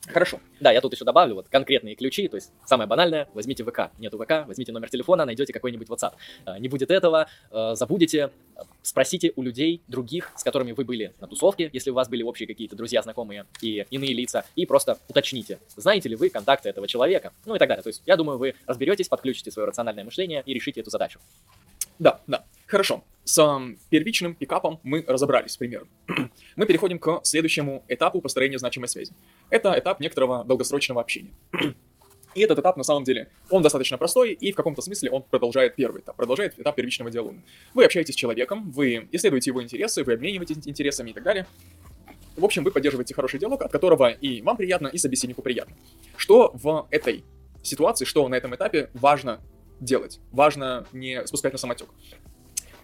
[0.07, 0.39] Хорошо.
[0.59, 3.91] Да, я тут еще добавлю вот конкретные ключи, то есть самое банальное, возьмите ВК.
[3.99, 6.13] Нету ВК, возьмите номер телефона, найдете какой-нибудь WhatsApp.
[6.45, 8.31] А, не будет этого, а, забудете,
[8.81, 12.47] спросите у людей, других, с которыми вы были на тусовке, если у вас были общие
[12.47, 17.31] какие-то друзья, знакомые и иные лица, и просто уточните, знаете ли вы контакты этого человека,
[17.45, 17.83] ну и так далее.
[17.83, 21.19] То есть я думаю, вы разберетесь, подключите свое рациональное мышление и решите эту задачу.
[21.99, 22.45] Да, да.
[22.65, 23.03] Хорошо.
[23.25, 23.59] С
[23.89, 25.87] первичным пикапом мы разобрались примерно.
[26.55, 29.13] мы переходим к следующему этапу построения значимой связи.
[29.49, 31.33] Это этап некоторого долгосрочного общения.
[32.35, 35.75] И этот этап, на самом деле, он достаточно простой, и в каком-то смысле он продолжает
[35.75, 37.39] первый этап, продолжает этап первичного диалога.
[37.73, 41.47] Вы общаетесь с человеком, вы исследуете его интересы, вы обмениваетесь интересами и так далее.
[42.37, 45.75] В общем, вы поддерживаете хороший диалог, от которого и вам приятно, и собеседнику приятно.
[46.17, 47.25] Что в этой
[47.63, 49.41] ситуации, что на этом этапе важно
[49.79, 50.19] делать.
[50.31, 51.89] Важно не спускать на самотек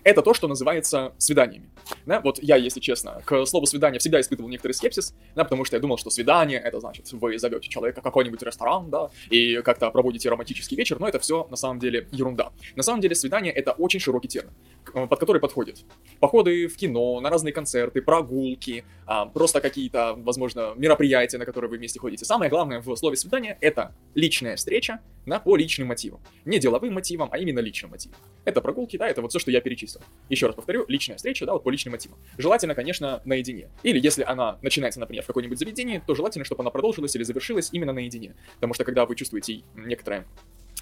[0.06, 1.72] это то, что называется свиданиями.
[2.06, 5.76] Да, вот я, если честно, к слову свидание всегда испытывал некоторый скепсис, да, потому что
[5.76, 9.90] я думал, что свидание это значит, вы зовете человека в какой-нибудь ресторан, да, и как-то
[9.90, 12.52] проводите романтический вечер, но это все на самом деле ерунда.
[12.76, 14.54] На самом деле свидание это очень широкий термин,
[14.94, 15.86] под который подходит
[16.20, 21.78] походы в кино, на разные концерты, прогулки, а, просто какие-то, возможно, мероприятия, на которые вы
[21.78, 22.26] вместе ходите.
[22.26, 26.22] Самое главное в слове свидание это личная встреча, да, по личным мотивам.
[26.46, 28.18] Не деловым мотивам, а именно личным мотивам.
[28.46, 30.02] Это прогулки, да, это вот все, что я перечислил.
[30.30, 32.18] Еще раз повторю, личная встреча, да, вот по личным мотивам.
[32.38, 33.70] Желательно, конечно, наедине.
[33.84, 37.70] Или если она начинается, например, в какой-нибудь заведении, то желательно, чтобы она продолжилась или завершилась
[37.72, 38.36] именно наедине.
[38.56, 40.26] Потому что когда вы чувствуете некоторое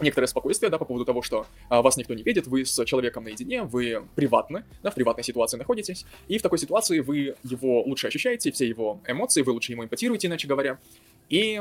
[0.03, 3.23] некоторое спокойствие, да, по поводу того, что а, вас никто не видит, вы с человеком
[3.23, 8.07] наедине, вы приватны, да, в приватной ситуации находитесь, и в такой ситуации вы его лучше
[8.07, 10.79] ощущаете, все его эмоции, вы лучше ему импотируете, иначе говоря,
[11.29, 11.59] и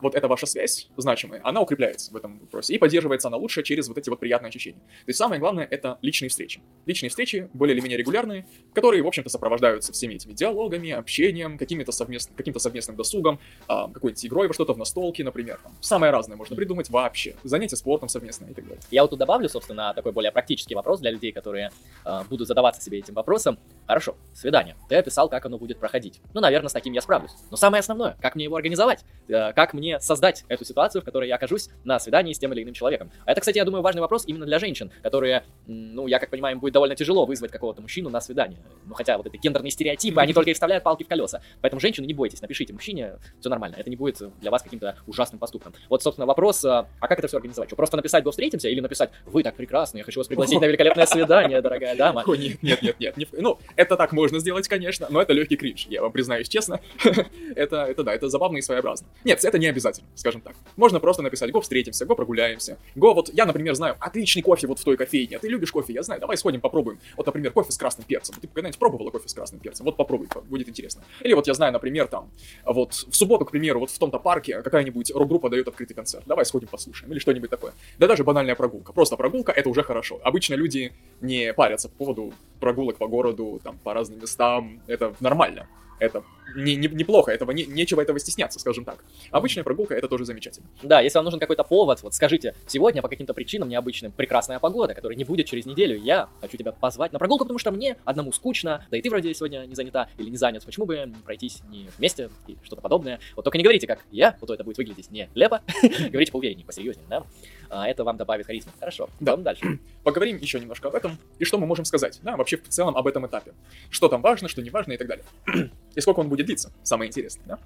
[0.00, 2.74] вот эта ваша связь значимая, она укрепляется в этом вопросе.
[2.74, 4.78] И поддерживается она лучше через вот эти вот приятные ощущения.
[4.78, 6.60] То есть самое главное— это личные встречи.
[6.86, 11.92] Личные встречи, более или менее регулярные, которые, в общем-то, сопровождаются всеми этими диалогами, общением, какими-то
[11.92, 15.58] совместным, каким-то совместным досугом, а, какой-нибудь игрой во что-то в настолке, например.
[15.62, 17.34] Там, самое разное можно придумать вообще.
[17.44, 18.82] Занятия спортом совместно и так далее.
[18.90, 21.70] Я вот тут добавлю, собственно, такой более практический вопрос для людей, которые
[22.04, 23.58] э, будут задаваться себе этим вопросом.
[23.86, 24.76] Хорошо, свидание.
[24.88, 26.20] Ты описал, как оно будет проходить.
[26.32, 27.32] Ну, наверное, с таким я справлюсь.
[27.50, 29.04] Но самое основное, как мне его организовать?
[29.28, 32.62] Э, как мне создать эту ситуацию, в которой я окажусь на свидании с тем или
[32.62, 33.10] иным человеком?
[33.24, 36.56] А это, кстати, я думаю, важный вопрос именно для женщин, которые, ну, я как понимаю,
[36.56, 38.58] им будет довольно тяжело вызвать какого-то мужчину на свидание.
[38.86, 41.40] Ну, хотя вот эти гендерные стереотипы, они только и вставляют палки в колеса.
[41.60, 43.76] Поэтому, женщины, не бойтесь, напишите мужчине, все нормально.
[43.78, 45.74] Это не будет для вас каким-то ужасным поступком.
[45.88, 47.68] Вот, собственно, вопрос, а, а как это все организовать?
[47.68, 50.66] Что, просто написать «До встретимся» или написать «Вы так прекрасны, я хочу вас пригласить на
[50.66, 52.24] великолепное свидание, дорогая дама»?
[52.26, 53.28] Нет, нет, нет, нет.
[53.32, 56.80] Ну, это так можно сделать делать, конечно, но это легкий кринж, я вам признаюсь честно.
[57.56, 59.08] это, это да, это забавно и своеобразно.
[59.24, 60.54] Нет, это не обязательно, скажем так.
[60.76, 62.78] Можно просто написать, го встретимся, го прогуляемся.
[62.94, 65.92] Го, вот я, например, знаю отличный кофе вот в той кофейне, а ты любишь кофе,
[65.92, 66.98] я знаю, давай сходим попробуем.
[67.16, 68.36] Вот, например, кофе с красным перцем.
[68.40, 69.84] Ты когда-нибудь пробовала кофе с красным перцем?
[69.84, 71.02] Вот попробуй, будет интересно.
[71.20, 72.30] Или вот я знаю, например, там,
[72.64, 76.24] вот в субботу, к примеру, вот в том-то парке какая-нибудь рок-группа дает открытый концерт.
[76.26, 77.12] Давай сходим послушаем.
[77.12, 77.72] Или что-нибудь такое.
[77.98, 78.92] Да даже банальная прогулка.
[78.92, 80.20] Просто прогулка, это уже хорошо.
[80.22, 84.80] Обычно люди не парятся по поводу прогулок по городу, там, по разным местам.
[84.86, 85.66] Это нормально.
[85.98, 86.22] Это
[86.54, 89.04] не, не, неплохо, этого не, нечего этого стесняться, скажем так.
[89.30, 90.66] Обычная прогулка это тоже замечательно.
[90.82, 94.94] Да, если вам нужен какой-то повод, вот скажите, сегодня по каким-то причинам необычным прекрасная погода,
[94.94, 98.32] которая не будет через неделю, я хочу тебя позвать на прогулку, потому что мне одному
[98.32, 101.62] скучно, да и ты вроде сегодня не занята или не занят, почему бы не пройтись
[101.70, 103.20] не вместе и что-то подобное.
[103.36, 107.06] Вот только не говорите, как я, вот это будет выглядеть не лепо, говорите поувереннее, посерьезнее,
[107.08, 107.24] да?
[107.70, 108.72] А это вам добавит харизмы.
[108.78, 109.36] Хорошо, да.
[109.36, 109.78] дальше.
[110.04, 113.06] Поговорим еще немножко об этом и что мы можем сказать, да, вообще в целом об
[113.06, 113.52] этом этапе.
[113.90, 115.24] Что там важно, что не важно и так далее.
[115.94, 117.58] и сколько он будет длиться, самое интересное, да.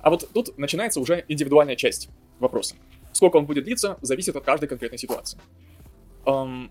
[0.00, 2.08] А вот тут начинается уже индивидуальная часть
[2.38, 2.74] вопроса.
[3.12, 5.38] Сколько он будет длиться, зависит от каждой конкретной ситуации.
[6.26, 6.70] Эм,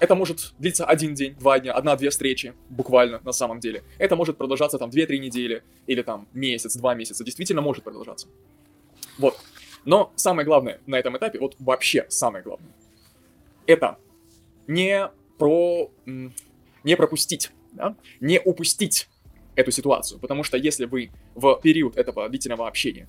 [0.00, 3.82] это может длиться один день, два дня, одна-две встречи, буквально, на самом деле.
[3.98, 8.26] Это может продолжаться там 2-3 недели, или там месяц, два месяца, действительно может продолжаться.
[9.18, 9.38] Вот.
[9.84, 12.72] Но самое главное на этом этапе, вот вообще самое главное,
[13.66, 13.98] это
[14.66, 15.90] не про...
[16.84, 17.94] не пропустить, да?
[18.20, 19.09] не упустить
[19.60, 23.08] эту ситуацию, потому что если вы в период этого длительного общения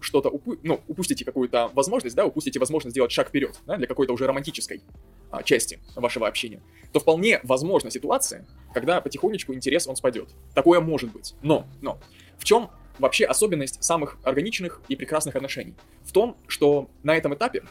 [0.00, 4.12] что-то упу- ну, упустите какую-то возможность, да, упустите возможность сделать шаг вперед, да, для какой-то
[4.12, 4.82] уже романтической
[5.30, 10.30] а, части вашего общения, то вполне возможна ситуация, когда потихонечку интерес он спадет.
[10.54, 11.34] Такое может быть.
[11.42, 12.00] Но, но,
[12.38, 15.74] в чем вообще особенность самых органичных и прекрасных отношений?
[16.02, 17.62] В том, что на этом этапе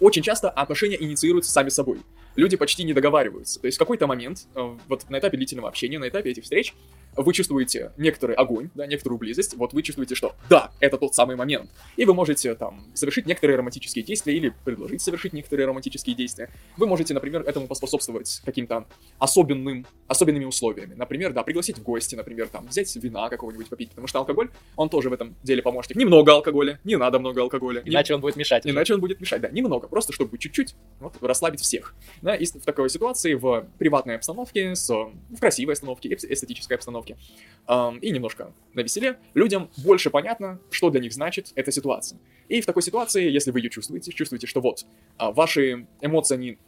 [0.00, 2.00] очень часто отношения инициируются сами собой.
[2.34, 3.58] Люди почти не договариваются.
[3.58, 6.74] То есть в какой-то момент, э, вот на этапе длительного общения, на этапе этих встреч,
[7.16, 11.36] вы чувствуете некоторый огонь, да, некоторую близость, вот вы чувствуете, что да, это тот самый
[11.36, 11.70] момент.
[11.96, 16.50] И вы можете там совершить некоторые романтические действия или предложить совершить некоторые романтические действия.
[16.76, 18.86] Вы можете, например, этому поспособствовать каким-то
[19.18, 20.94] особенным, особенными условиями.
[20.94, 24.88] Например, да, пригласить в гости, например, там, взять вина какого-нибудь попить, потому что алкоголь, он
[24.88, 25.96] тоже в этом деле помощник.
[25.96, 27.82] Немного алкоголя, не надо много алкоголя.
[27.84, 28.16] Иначе не...
[28.16, 28.66] он будет мешать.
[28.66, 31.94] Иначе он будет мешать, да, немного, просто чтобы чуть-чуть вот, расслабить всех.
[32.22, 38.10] Да, и в такой ситуации, в приватной обстановке, с, в красивой обстановке, эстетической обстановке, и
[38.12, 42.20] немножко на веселе, людям больше понятно, что для них значит эта ситуация.
[42.48, 46.58] И в такой ситуации, если вы ее чувствуете, чувствуете, что вот а, ваши эмоции, они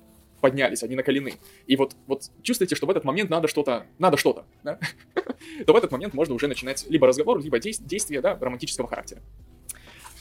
[0.41, 1.35] поднялись, они накалены,
[1.67, 4.79] и вот, вот чувствуете, что в этот момент надо что-то, надо что-то, да?
[5.67, 9.21] то в этот момент можно уже начинать либо разговор, либо действие, да, романтического характера.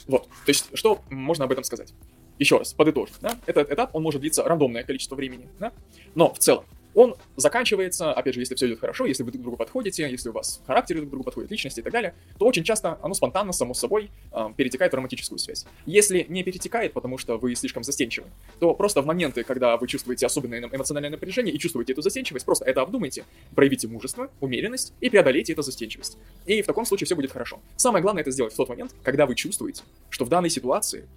[0.08, 1.94] Вот, то есть, что можно об этом сказать?
[2.40, 5.72] Еще раз, подытожим, да, этот этап, он может длиться рандомное количество времени, да,
[6.16, 6.66] но в целом,
[6.98, 10.32] он заканчивается, опять же, если все идет хорошо, если вы друг другу подходите, если у
[10.32, 13.76] вас характеры друг другу подходят, личности и так далее, то очень часто оно спонтанно, само
[13.76, 15.68] собой, э, перетекает в романтическую связь.
[15.86, 18.26] Если не перетекает, потому что вы слишком застенчивы,
[18.60, 22.66] то просто в моменты, когда вы чувствуете особенное эмоциональное напряжение и чувствуете эту застенчивость, просто
[22.66, 26.18] это обдумайте, проявите мужество, умеренность и преодолейте эту застенчивость.
[26.48, 27.60] И в таком случае все будет хорошо.
[27.76, 31.08] Самое главное это сделать в тот момент, когда вы чувствуете, что в данной ситуации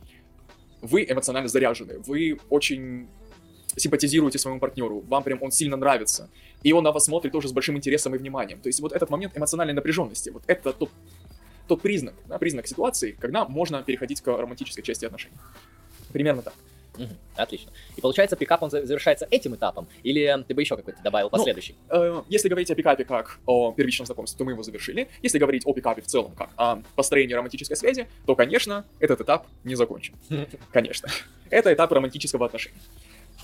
[0.82, 3.08] вы эмоционально заряжены, вы очень
[3.80, 6.28] симпатизируете своему партнеру, вам прям он сильно нравится,
[6.62, 8.60] и он на вас смотрит тоже с большим интересом и вниманием.
[8.60, 10.90] То есть вот этот момент эмоциональной напряженности, вот это тот,
[11.66, 15.36] тот признак, да, признак ситуации, когда можно переходить к романтической части отношений.
[16.12, 16.54] Примерно так.
[16.98, 17.72] Угу, отлично.
[17.96, 21.74] И получается, пикап он завершается этим этапом, или ты бы еще какой-то добавил ну, последующий?
[21.88, 25.08] Ну, э, если говорить о пикапе как о первичном знакомстве, то мы его завершили.
[25.22, 29.46] Если говорить о пикапе в целом как о построении романтической связи, то, конечно, этот этап
[29.64, 30.14] не закончен.
[30.72, 31.08] Конечно.
[31.48, 32.80] Это этап романтического отношения.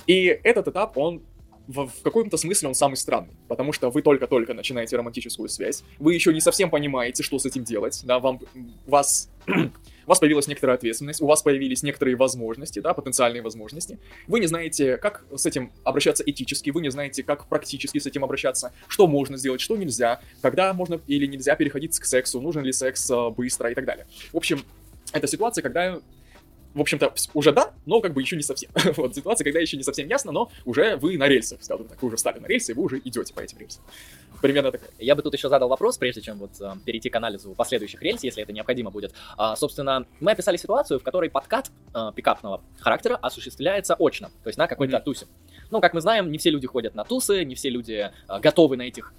[0.06, 1.22] И этот этап, он
[1.66, 6.14] в, в каком-то смысле он самый странный, потому что вы только-только начинаете романтическую связь, вы
[6.14, 8.40] еще не совсем понимаете, что с этим делать, да, вам,
[8.86, 9.52] вас, у
[10.06, 14.96] вас появилась некоторая ответственность, у вас появились некоторые возможности, да, потенциальные возможности, вы не знаете,
[14.96, 19.36] как с этим обращаться этически, вы не знаете, как практически с этим обращаться, что можно
[19.36, 23.70] сделать, что нельзя, когда можно или нельзя переходить к сексу, нужен ли секс э, быстро
[23.70, 24.06] и так далее.
[24.32, 24.62] В общем,
[25.12, 26.00] это ситуация, когда
[26.76, 28.70] в общем-то, уже да, но как бы еще не совсем.
[28.96, 32.08] вот ситуация, когда еще не совсем ясно, но уже вы на рельсах, скажем так, вы
[32.08, 33.82] уже встали на рельсы, и вы уже идете по этим рельсам.
[34.42, 34.90] Примерно такая.
[34.98, 38.22] Я бы тут еще задал вопрос, прежде чем вот э, перейти к анализу последующих рельс,
[38.22, 39.14] если это необходимо будет.
[39.38, 44.58] А, собственно, мы описали ситуацию, в которой подкат э, пикапного характера осуществляется очно, то есть
[44.58, 45.02] на какой-то mm-hmm.
[45.02, 45.26] тусе.
[45.70, 48.76] Ну, как мы знаем, не все люди ходят на тусы, не все люди э, готовы
[48.76, 49.12] на этих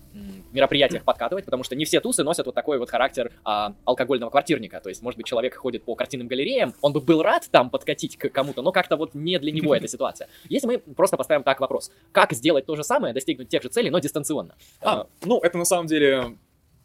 [0.52, 4.80] мероприятиях подкатывать, потому что не все тусы носят вот такой вот характер а, алкогольного квартирника.
[4.80, 8.18] То есть, может быть, человек ходит по картинным галереям, он бы был рад там подкатить
[8.18, 10.28] к кому-то, но как-то вот не для него эта ситуация.
[10.50, 13.90] Если мы просто поставим так вопрос, как сделать то же самое, достигнуть тех же целей,
[13.90, 14.56] но дистанционно?
[14.82, 16.38] А, а ну, это на самом деле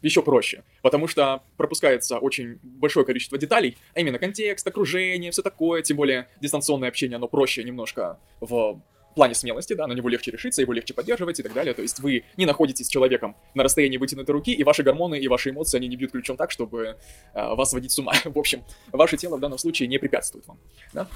[0.02, 5.82] еще проще, потому что пропускается очень большое количество деталей, а именно контекст, окружение, все такое,
[5.82, 8.80] тем более дистанционное общение, оно проще немножко в
[9.14, 11.74] плане смелости, да, на него легче решиться, его легче поддерживать и так далее.
[11.74, 15.28] То есть вы не находитесь с человеком на расстоянии вытянутой руки, и ваши гормоны и
[15.28, 16.96] ваши эмоции, они не бьют ключом так, чтобы
[17.34, 18.12] э, вас водить с ума.
[18.24, 20.58] В общем, ваше тело в данном случае не препятствует вам,
[20.92, 21.08] да.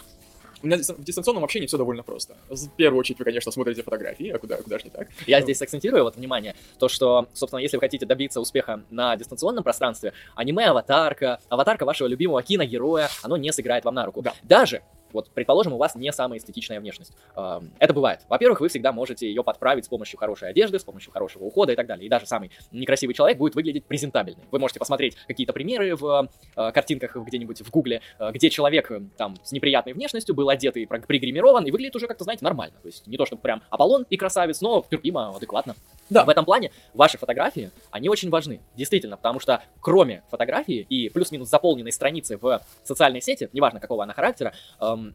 [0.62, 2.37] В дистанционном общении все довольно просто.
[2.48, 5.09] В первую очередь вы, конечно, смотрите фотографии, а куда, куда же не так.
[5.26, 9.62] Я здесь акцентирую, вот, внимание, то, что, собственно, если вы хотите добиться успеха на дистанционном
[9.62, 14.22] пространстве, аниме-аватарка, аватарка вашего любимого киногероя, оно не сыграет вам на руку.
[14.22, 14.35] Да.
[14.42, 14.82] Даже
[15.16, 17.12] вот, предположим, у вас не самая эстетичная внешность.
[17.35, 18.20] Это бывает.
[18.29, 21.76] Во-первых, вы всегда можете ее подправить с помощью хорошей одежды, с помощью хорошего ухода и
[21.76, 22.07] так далее.
[22.07, 24.44] И даже самый некрасивый человек будет выглядеть презентабельным.
[24.50, 29.37] Вы можете посмотреть какие-то примеры в э, картинках где-нибудь в Гугле, э, где человек там
[29.42, 32.76] с неприятной внешностью был одет и пригримирован, и выглядит уже как-то, знаете, нормально.
[32.83, 35.74] То есть не то, чтобы прям Аполлон и красавец, но терпимо, адекватно.
[36.11, 36.24] Да.
[36.24, 41.48] В этом плане ваши фотографии, они очень важны, действительно, потому что кроме фотографии и плюс-минус
[41.48, 45.06] заполненной страницы в социальной сети, неважно какого она характера, эм,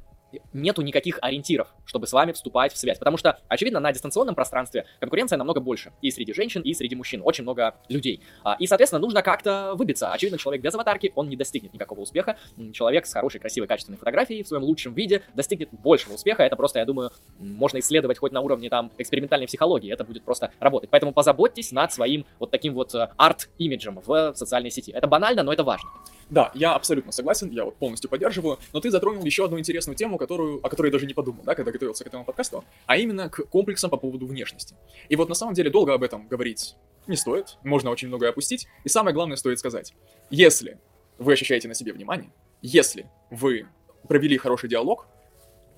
[0.53, 2.97] нету никаких ориентиров, чтобы с вами вступать в связь.
[2.99, 5.91] Потому что, очевидно, на дистанционном пространстве конкуренция намного больше.
[6.01, 7.21] И среди женщин, и среди мужчин.
[7.23, 8.21] Очень много людей.
[8.43, 10.11] А, и, соответственно, нужно как-то выбиться.
[10.11, 12.37] Очевидно, человек без аватарки, он не достигнет никакого успеха.
[12.73, 16.43] Человек с хорошей, красивой, качественной фотографией в своем лучшем виде достигнет большего успеха.
[16.43, 19.91] Это просто, я думаю, можно исследовать хоть на уровне там экспериментальной психологии.
[19.91, 20.89] Это будет просто работать.
[20.89, 24.91] Поэтому позаботьтесь над своим вот таким вот э, арт-имиджем в социальной сети.
[24.91, 25.89] Это банально, но это важно.
[26.31, 30.17] Да, я абсолютно согласен, я вот полностью поддерживаю, но ты затронул еще одну интересную тему,
[30.17, 33.29] которую, о которой я даже не подумал, да, когда готовился к этому подкасту, а именно
[33.29, 34.75] к комплексам по поводу внешности.
[35.09, 38.67] И вот на самом деле долго об этом говорить не стоит, можно очень многое опустить,
[38.85, 39.93] и самое главное стоит сказать,
[40.29, 40.79] если
[41.17, 43.67] вы ощущаете на себе внимание, если вы
[44.07, 45.07] провели хороший диалог,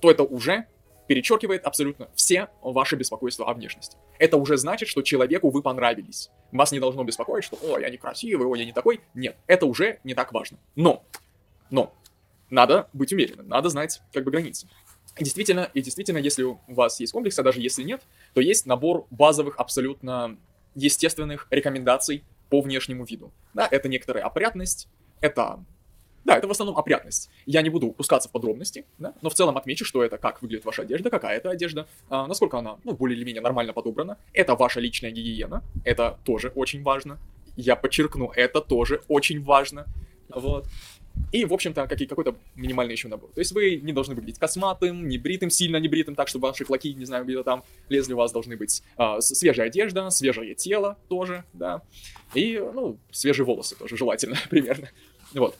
[0.00, 0.68] то это уже
[1.06, 3.96] перечеркивает абсолютно все ваши беспокойства о внешности.
[4.18, 6.30] Это уже значит, что человеку вы понравились.
[6.52, 9.00] Вас не должно беспокоить, что «Ой, я некрасивый, ой, я не такой».
[9.14, 10.58] Нет, это уже не так важно.
[10.76, 11.04] Но,
[11.70, 11.92] но,
[12.50, 14.68] надо быть уверенным, надо знать как бы границы.
[15.18, 19.06] Действительно, и действительно, если у вас есть комплекс, а даже если нет, то есть набор
[19.10, 20.36] базовых, абсолютно
[20.74, 23.32] естественных рекомендаций по внешнему виду.
[23.52, 24.88] Да, это некоторая опрятность,
[25.20, 25.64] это
[26.24, 27.30] да, это в основном опрятность.
[27.46, 30.64] Я не буду пускаться в подробности, да, но в целом отмечу, что это как выглядит
[30.64, 34.16] ваша одежда, какая это одежда, а, насколько она, ну, более или менее нормально подобрана.
[34.32, 37.18] Это ваша личная гигиена, это тоже очень важно.
[37.56, 39.86] Я подчеркну, это тоже очень важно.
[40.28, 40.66] Вот.
[41.30, 43.30] И, в общем-то, какие, какой-то минимальный еще набор.
[43.32, 46.64] То есть вы не должны выглядеть косматым, не бритым, сильно не бритым, так, чтобы ваши
[46.64, 50.98] клоки, не знаю, где-то там лезли, у вас должны быть а, свежая одежда, свежее тело
[51.08, 51.82] тоже, да,
[52.34, 54.88] и, ну, свежие волосы тоже желательно, примерно.
[55.34, 55.56] Вот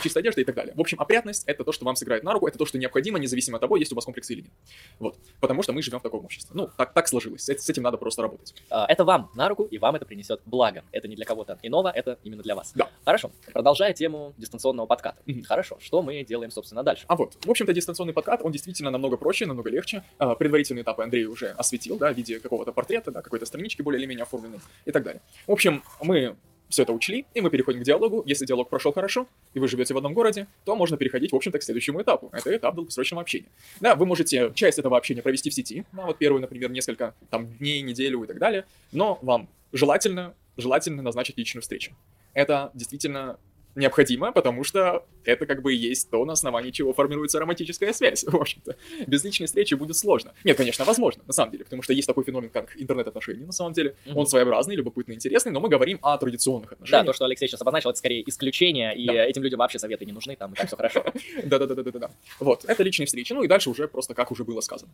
[0.00, 0.74] чистая одежда и так далее.
[0.74, 3.56] В общем, опрятность— это то, что вам сыграет на руку, это то, что необходимо, независимо
[3.56, 4.52] от того, есть у вас комплексы или нет.
[4.98, 5.16] Вот.
[5.40, 6.50] Потому что мы живем в таком обществе.
[6.54, 7.48] Ну, так, так сложилось.
[7.48, 8.54] С, этим надо просто работать.
[8.70, 10.84] А, это вам на руку, и вам это принесет благо.
[10.92, 12.72] Это не для кого-то иного, это именно для вас.
[12.74, 12.90] Да.
[13.04, 13.30] Хорошо.
[13.52, 15.20] Продолжая тему дистанционного подката.
[15.26, 15.44] Mm-hmm.
[15.44, 15.78] Хорошо.
[15.80, 17.04] Что мы делаем, собственно, дальше?
[17.08, 20.02] А вот, в общем-то, дистанционный подкат, он действительно намного проще, намного легче.
[20.18, 24.00] А, предварительные этапы Андрей уже осветил, да, в виде какого-то портрета, да, какой-то странички более
[24.00, 25.22] или менее оформленной и так далее.
[25.46, 26.36] В общем, мы
[26.68, 28.22] все это учли, и мы переходим к диалогу.
[28.26, 31.58] Если диалог прошел хорошо, и вы живете в одном городе, то можно переходить, в общем-то,
[31.58, 32.30] к следующему этапу.
[32.32, 33.48] Это этап долгосрочного общения.
[33.80, 37.46] Да, вы можете часть этого общения провести в сети, да, вот первую, например, несколько там
[37.58, 41.92] дней, неделю и так далее, но вам желательно, желательно назначить личную встречу.
[42.32, 43.38] Это действительно
[43.74, 48.24] необходимо, потому что это как бы и есть то, на основании чего формируется романтическая связь,
[48.24, 48.76] в общем-то.
[49.06, 50.32] Без личной встречи будет сложно.
[50.44, 53.72] Нет, конечно, возможно, на самом деле, потому что есть такой феномен, как интернет-отношения, на самом
[53.72, 53.96] деле.
[54.06, 54.12] Mm-hmm.
[54.14, 57.04] Он своеобразный, любопытный, интересный, но мы говорим о традиционных отношениях.
[57.04, 59.24] Да, то, что Алексей сейчас обозначил, это скорее исключение, и да.
[59.24, 61.04] этим людям вообще советы не нужны, там, и так все хорошо.
[61.44, 62.10] Да-да-да-да-да.
[62.40, 64.92] Вот, это личные встречи, ну и дальше уже просто как уже было сказано.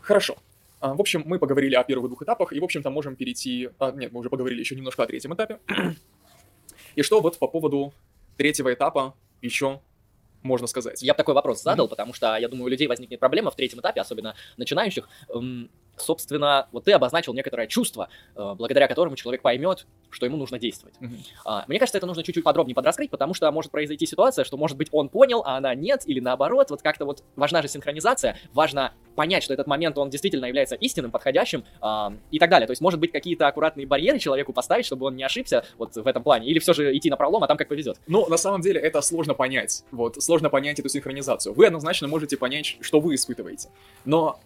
[0.00, 0.36] Хорошо.
[0.80, 3.68] А, в общем, мы поговорили о первых двух этапах, и, в общем-то, можем перейти...
[3.78, 5.58] А, нет, мы уже поговорили еще немножко о третьем этапе.
[6.94, 7.92] И что вот по поводу
[8.36, 9.80] третьего этапа еще
[10.42, 11.02] можно сказать?
[11.02, 11.90] Я бы такой вопрос задал, mm-hmm.
[11.90, 15.08] потому что я думаю, у людей возникнет проблема в третьем этапе, особенно начинающих.
[15.28, 20.58] Эм, собственно, вот ты обозначил некоторое чувство, э, благодаря которому человек поймет, что ему нужно
[20.58, 20.94] действовать.
[21.00, 21.64] Mm-hmm.
[21.68, 24.88] Мне кажется, это нужно чуть-чуть подробнее подраскрыть, потому что может произойти ситуация, что, может быть,
[24.92, 29.42] он понял, а она нет, или наоборот, вот как-то вот важна же синхронизация, важно понять,
[29.42, 32.66] что этот момент, он действительно является истинным, подходящим э, и так далее.
[32.66, 36.06] То есть, может быть, какие-то аккуратные барьеры человеку поставить, чтобы он не ошибся вот в
[36.06, 37.98] этом плане, или все же идти на пролом, а там как повезет.
[38.06, 39.84] Ну, на самом деле, это сложно понять.
[39.90, 41.54] Вот, сложно понять эту синхронизацию.
[41.54, 43.68] Вы однозначно можете понять, что вы испытываете.
[44.04, 44.38] Но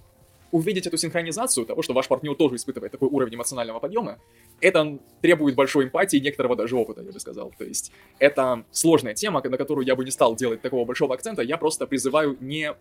[0.54, 4.20] увидеть эту синхронизацию, того, что ваш партнер тоже испытывает такой уровень эмоционального подъема,
[4.60, 7.52] это требует большой эмпатии и некоторого даже опыта, я бы сказал.
[7.58, 7.90] То есть
[8.20, 11.88] это сложная тема, на которую я бы не стал делать такого большого акцента, я просто
[11.88, 12.72] призываю не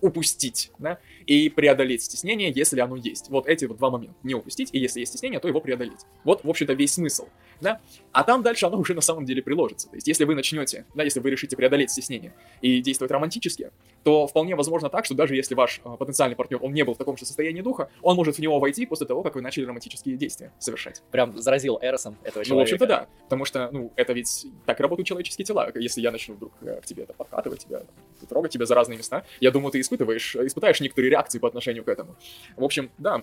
[0.00, 3.28] упустить, да, и преодолеть стеснение, если оно есть.
[3.30, 4.16] Вот эти вот два момента.
[4.22, 6.00] Не упустить, и если есть стеснение, то его преодолеть.
[6.24, 7.28] Вот, в общем-то, весь смысл,
[7.60, 7.80] да.
[8.12, 9.88] А там дальше оно уже на самом деле приложится.
[9.88, 13.70] То есть, если вы начнете, да, если вы решите преодолеть стеснение и действовать романтически,
[14.04, 16.98] то вполне возможно так, что даже если ваш э, потенциальный партнер, он не был в
[16.98, 20.16] таком же состоянии духа, он может в него войти после того, как вы начали романтические
[20.16, 21.02] действия совершать.
[21.10, 22.54] Прям заразил Эросом этого человека.
[22.54, 23.08] Ну, в общем-то, да.
[23.24, 25.72] Потому что, ну, это ведь так работают человеческие тела.
[25.74, 27.82] Если я начну вдруг э, к тебе это подкатывать, тебя,
[28.28, 31.88] трогать тебя за разные места, я думаю, ты испытываешь, испытаешь некоторые реакции по отношению к
[31.88, 32.16] этому.
[32.56, 33.22] В общем, да,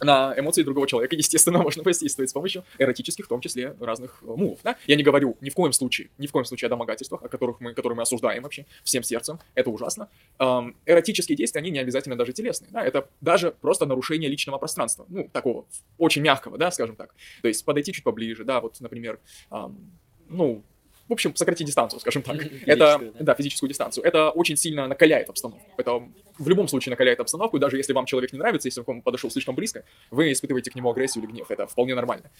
[0.00, 4.26] на эмоции другого человека, естественно, можно воздействовать с помощью эротических, в том числе, разных э,
[4.26, 4.76] мувов, да?
[4.86, 7.60] Я не говорю ни в коем случае, ни в коем случае о домогательствах, о которых
[7.60, 10.08] мы, которые мы осуждаем вообще всем сердцем, это ужасно.
[10.38, 12.84] Эм, эротические действия, они не обязательно даже телесные, да?
[12.84, 15.66] Это даже просто нарушение личного пространства, ну, такого
[15.98, 17.14] очень мягкого, да, скажем так.
[17.42, 19.18] То есть подойти чуть поближе, да, вот, например,
[19.50, 19.92] эм,
[20.28, 20.64] ну,
[21.10, 22.36] в общем, сократить дистанцию, скажем так.
[22.66, 23.24] Это, да?
[23.24, 24.04] да, физическую дистанцию.
[24.04, 25.60] Это очень сильно накаляет обстановку.
[25.76, 26.08] Это
[26.40, 29.30] в любом случае накаляет обстановку, даже если вам человек не нравится, если он вам подошел
[29.30, 31.50] слишком близко, вы испытываете к нему агрессию или гнев.
[31.50, 32.30] Это вполне нормально.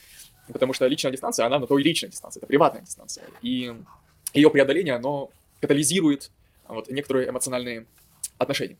[0.52, 3.24] Потому что личная дистанция, она на то и личная дистанция, это приватная дистанция.
[3.42, 3.74] И
[4.32, 5.30] ее преодоление, оно
[5.60, 6.30] катализирует
[6.66, 7.86] вот, некоторые эмоциональные
[8.38, 8.78] отношений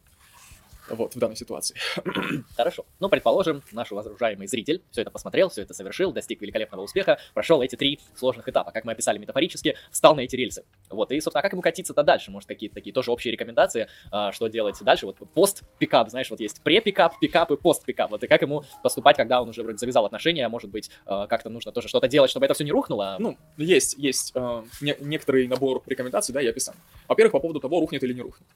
[0.91, 1.76] вот, в данной ситуации.
[2.57, 2.84] Хорошо.
[2.99, 7.62] Ну, предположим, наш уважаемый зритель все это посмотрел, все это совершил, достиг великолепного успеха, прошел
[7.62, 10.64] эти три сложных этапа, как мы описали метафорически, встал на эти рельсы.
[10.88, 12.30] Вот, и, собственно, а как ему катиться-то дальше?
[12.30, 15.07] Может, какие-то такие тоже общие рекомендации, а, что делать дальше?
[15.07, 18.11] Вот пост-пикап, знаешь, вот есть пре-пикап, пикап и пост-пикап.
[18.11, 21.51] Вот, и как ему поступать, когда он уже вроде завязал отношения, может быть, а, как-то
[21.51, 23.16] нужно тоже что-то делать, чтобы это все не рухнуло?
[23.18, 26.74] Ну, есть, есть э, не, некоторый набор рекомендаций, да, я описал.
[27.09, 28.47] Во-первых, по поводу того, рухнет или не рухнет.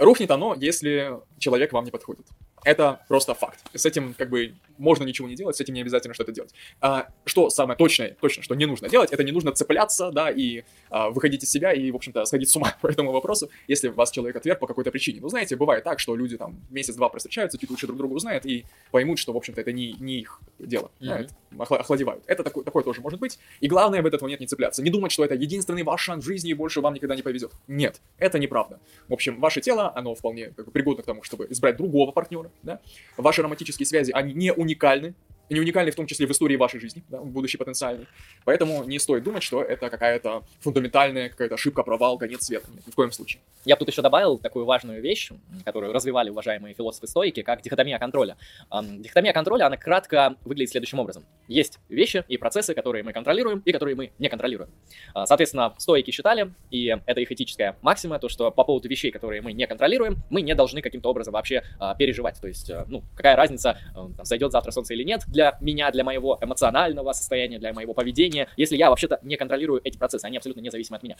[0.00, 2.26] Рухнет оно, если человек вам не подходит.
[2.64, 3.60] Это просто факт.
[3.74, 6.54] С этим как бы можно ничего не делать, с этим не обязательно что-то делать.
[6.80, 10.64] А, что самое точное, точно, что не нужно делать, это не нужно цепляться, да, и
[10.88, 14.10] а, выходить из себя и, в общем-то, сходить с ума по этому вопросу, если вас
[14.10, 15.20] человек отверг по какой-то причине.
[15.20, 18.64] Ну, знаете, бывает так, что люди там месяц-два встречаются, чуть лучше друг друга узнают и
[18.90, 20.90] поймут, что, в общем-то, это не, не их дело.
[21.00, 21.30] Mm-hmm.
[21.50, 22.24] Да, охладевают.
[22.26, 23.38] Это такое, такое тоже может быть.
[23.60, 24.82] И главное в этот момент не цепляться.
[24.82, 27.52] Не думать, что это единственный ваш шанс в жизни и больше вам никогда не повезет.
[27.68, 28.80] Нет, это неправда.
[29.08, 32.49] В общем, ваше тело, оно вполне как бы, пригодно к тому, чтобы избрать другого партнера,
[32.62, 32.80] да,
[33.16, 35.14] Ваши романтические связи, они не уникальны,
[35.50, 38.06] не уникальны в том числе в истории вашей жизни, да, будущий потенциальный.
[38.44, 42.66] Поэтому не стоит думать, что это какая-то фундаментальная какая-то ошибка, провал, конец света.
[42.72, 43.42] Нет, ни в коем случае.
[43.64, 45.30] Я тут еще добавил такую важную вещь,
[45.64, 48.36] которую развивали уважаемые философы-стоики, как дихотомия контроля.
[48.70, 51.24] Дихотомия контроля, она кратко выглядит следующим образом.
[51.48, 54.70] Есть вещи и процессы, которые мы контролируем и которые мы не контролируем.
[55.14, 59.42] А, соответственно, стоики считали, и это их этическая максима, то, что по поводу вещей, которые
[59.42, 62.40] мы не контролируем, мы не должны каким-то образом вообще а, переживать.
[62.40, 66.04] То есть, а, ну, какая разница, там, зайдет завтра солнце или нет, для меня, для
[66.04, 70.60] моего эмоционального состояния, для моего поведения, если я вообще-то не контролирую эти процессы, они абсолютно
[70.60, 71.16] независимы от меня.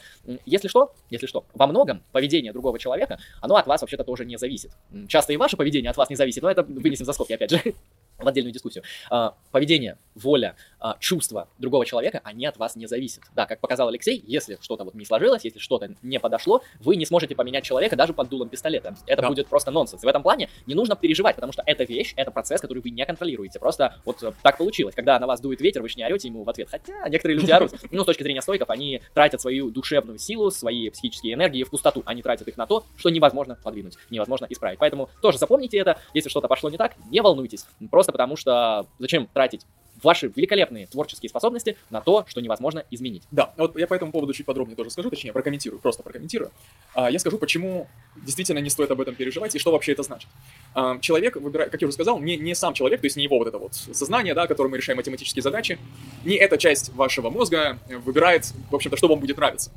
[0.47, 4.37] Если что, если что, во многом поведение другого человека, оно от вас вообще-то тоже не
[4.37, 4.71] зависит.
[5.09, 7.63] Часто и ваше поведение от вас не зависит, но это вынесем за скобки, опять же
[8.23, 8.85] в отдельную дискуссию.
[9.11, 13.25] А, поведение, воля, а, чувства другого человека, они от вас не зависят.
[13.35, 17.07] Да, как показал Алексей, если что-то вот не сложилось, если что-то не подошло, вы не
[17.07, 18.95] сможете поменять человека даже под дулом пистолета.
[19.07, 19.29] Это да.
[19.29, 20.03] будет просто нонсенс.
[20.03, 23.05] в этом плане не нужно переживать, потому что это вещь, это процесс, который вы не
[23.05, 23.59] контролируете.
[23.59, 24.95] Просто вот э, так получилось.
[24.95, 26.69] Когда на вас дует ветер, вы же не орете ему в ответ.
[26.71, 27.73] Хотя некоторые люди орут.
[27.91, 32.03] Ну, с точки зрения стойков, они тратят свою душевную силу, свои психические энергии в пустоту.
[32.07, 34.79] Они тратят их на то, что невозможно подвинуть, невозможно исправить.
[34.79, 35.99] Поэтому тоже запомните это.
[36.15, 37.67] Если что-то пошло не так, не волнуйтесь.
[37.91, 39.67] Просто потому что зачем тратить
[40.03, 43.23] ваши великолепные творческие способности на то, что невозможно изменить.
[43.31, 46.51] Да, вот я по этому поводу чуть подробнее тоже скажу, точнее, прокомментирую, просто прокомментирую.
[46.95, 50.29] А, я скажу, почему действительно не стоит об этом переживать и что вообще это значит.
[50.75, 53.39] А, человек выбирает, как я уже сказал, не, не сам человек, то есть не его
[53.39, 55.79] вот это вот сознание, да, которым мы решаем математические задачи,
[56.25, 59.71] не эта часть вашего мозга выбирает, в общем-то, что вам будет нравиться.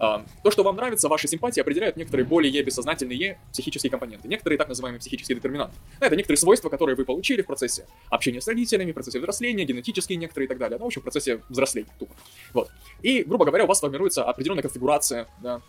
[0.00, 4.68] А, то, что вам нравится, ваши симпатии определяют некоторые более бессознательные психические компоненты, некоторые так
[4.68, 5.76] называемые психические детерминанты.
[6.00, 10.16] Это некоторые свойства, которые вы получили в процессе общения с родителями, в процессе взросления, генетические
[10.16, 10.78] некоторые и так далее.
[10.78, 12.14] Ну, в общем, в процессе взросления, тупо.
[12.54, 12.70] Вот.
[13.02, 15.60] И, грубо говоря, у вас формируется определенная конфигурация, да,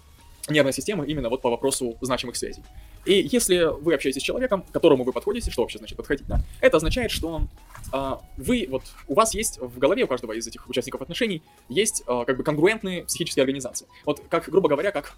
[0.48, 2.64] нервной системы именно вот по вопросу значимых связей.
[3.06, 6.42] И если вы общаетесь с человеком, к которому вы подходите, что вообще значит подходить, да,
[6.60, 7.42] это означает, что
[7.92, 12.04] а, вы, вот, у вас есть в голове у каждого из этих участников отношений есть
[12.08, 13.88] а, как бы конгруентные психические организации.
[14.06, 15.16] Вот как, грубо говоря, как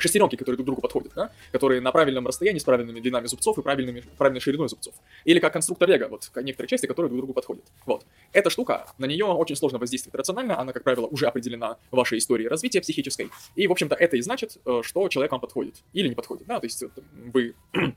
[0.00, 1.32] шестеренки, которые друг другу подходят, да?
[1.52, 4.94] которые на правильном расстоянии, с правильными длинами зубцов и правильными, правильной шириной зубцов.
[5.24, 7.64] Или как конструктор Лего, вот некоторые части, которые друг другу подходят.
[7.86, 8.04] Вот.
[8.32, 12.48] Эта штука, на нее очень сложно воздействовать рационально, она, как правило, уже определена вашей историей
[12.48, 13.30] развития психической.
[13.54, 16.46] И, в общем-то, это и значит, э, что человек вам подходит или не подходит.
[16.46, 16.60] Да?
[16.60, 16.82] То есть
[17.12, 17.54] вы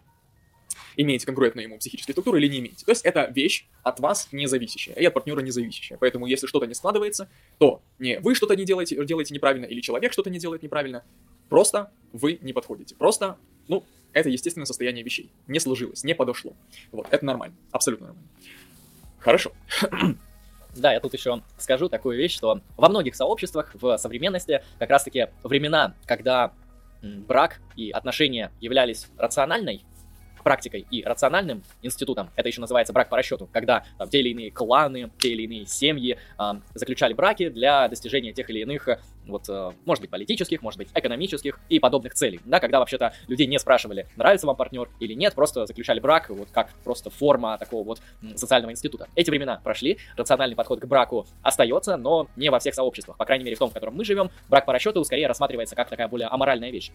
[0.98, 2.86] имеете конкурентную ему психическую структуру или не имеете.
[2.86, 5.98] То есть это вещь от вас не зависящая, и от партнера не зависящая.
[5.98, 7.30] Поэтому если что-то не складывается,
[7.60, 11.04] то не вы что-то не делаете, делаете неправильно, или человек что-то не делает неправильно,
[11.50, 12.96] Просто вы не подходите.
[12.96, 13.38] Просто,
[13.68, 13.84] ну,
[14.14, 15.32] это естественное состояние вещей.
[15.48, 16.54] Не сложилось, не подошло.
[16.92, 18.30] Вот, это нормально, абсолютно нормально.
[19.20, 19.52] Хорошо.
[20.76, 25.28] Да, я тут еще скажу такую вещь, что во многих сообществах в современности как раз-таки
[25.44, 26.52] времена, когда
[27.04, 29.86] брак и отношения являлись рациональной
[30.44, 34.52] практикой и рациональным институтом, это еще называется брак по расчету, когда там, те или иные
[34.52, 38.88] кланы, те или иные семьи э, заключали браки для достижения тех или иных,
[39.26, 43.48] вот, э, может быть, политических, может быть, экономических и подобных целей, да, когда вообще-то людей
[43.48, 47.84] не спрашивали, нравится вам партнер или нет, просто заключали брак, вот как просто форма такого
[47.84, 48.02] вот
[48.36, 49.08] социального института.
[49.16, 53.46] Эти времена прошли, рациональный подход к браку остается, но не во всех сообществах, по крайней
[53.46, 56.28] мере в том, в котором мы живем, брак по расчету скорее рассматривается как такая более
[56.28, 56.92] аморальная вещь.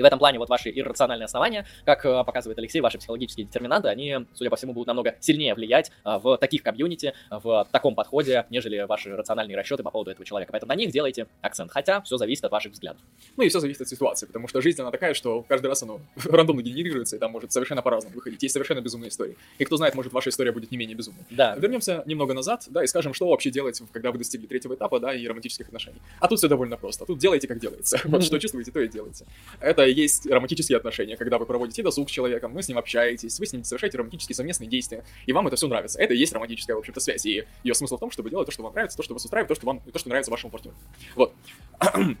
[0.00, 3.88] И в этом плане вот ваши иррациональные основания, как э, показывает Алексей, ваши психологические детерминанты,
[3.88, 8.46] они, судя по всему, будут намного сильнее влиять э, в таких комьюнити, в таком подходе,
[8.50, 10.50] нежели ваши рациональные расчеты по поводу этого человека.
[10.52, 11.70] Поэтому на них делайте акцент.
[11.70, 13.00] Хотя все зависит от ваших взглядов.
[13.36, 16.00] Ну и все зависит от ситуации, потому что жизнь, она такая, что каждый раз оно
[16.24, 18.42] рандомно генерируется, и там может совершенно по-разному выходить.
[18.42, 19.36] Есть совершенно безумные истории.
[19.58, 21.24] И кто знает, может, ваша история будет не менее безумной.
[21.30, 21.54] Да.
[21.56, 25.14] Вернемся немного назад, да, и скажем, что вообще делать, когда вы достигли третьего этапа, да,
[25.14, 26.00] и романтических отношений.
[26.18, 27.06] А тут все довольно просто.
[27.06, 27.98] Тут делайте, как делается.
[28.10, 29.24] Вот что чувствуете, то и делайте.
[29.60, 33.46] Это есть романтические отношения, когда вы проводите досуг с человеком, вы с ним общаетесь, вы
[33.46, 36.00] с ним совершаете романтические совместные действия, и вам это все нравится.
[36.00, 37.24] Это и есть романтическая, в общем-то, связь.
[37.26, 39.48] И ее смысл в том, чтобы делать то, что вам нравится, то, что вас устраивает,
[39.48, 40.76] то, что вам, то, что нравится вашему партнеру.
[41.14, 41.32] Вот.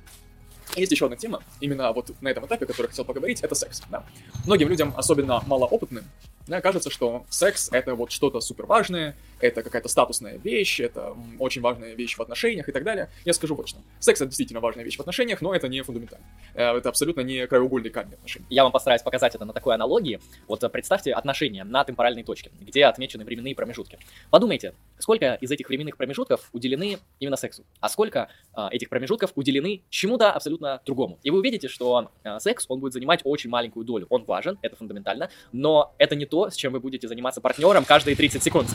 [0.76, 3.54] Есть еще одна тема, именно вот на этом этапе, о которой я хотел поговорить, это
[3.54, 3.82] секс.
[3.90, 4.04] Да.
[4.46, 6.04] Многим людям, особенно малоопытным,
[6.50, 11.62] да, кажется, что секс— это вот что-то супер важное, это какая-то статусная вещь, это очень
[11.62, 13.08] важная вещь в отношениях и так далее.
[13.24, 13.78] Я скажу вот что.
[14.00, 16.26] Секс— это действительно важная вещь в отношениях, но это не фундаментально.
[16.54, 18.46] Э, это абсолютно не краеугольный камень отношений.
[18.50, 20.18] Я вам постараюсь показать это на такой аналогии.
[20.48, 23.98] Вот э, представьте отношения на темпоральной точке, где отмечены временные промежутки.
[24.30, 29.82] Подумайте, сколько из этих временных промежутков уделены именно сексу, а сколько а, этих промежутков уделены
[29.88, 31.18] чему-то абсолютно другому.
[31.22, 34.06] И вы увидите, что а, секс, он будет занимать очень маленькую долю.
[34.10, 38.16] Он важен, это фундаментально, но это не то, с чем вы будете заниматься партнером каждые
[38.16, 38.68] 30 секунд.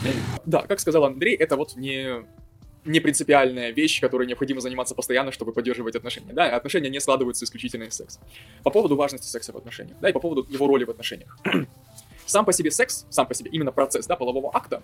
[0.44, 2.24] Да, как сказал Андрей, это вот не
[2.84, 6.32] не принципиальная вещь, которой необходимо заниматься постоянно, чтобы поддерживать отношения.
[6.32, 8.20] Да, отношения не складываются исключительно из секса.
[8.62, 11.36] По поводу важности секса в отношениях, да, и по поводу его роли в отношениях.
[12.26, 14.82] сам по себе секс, сам по себе именно процесс, да, полового акта,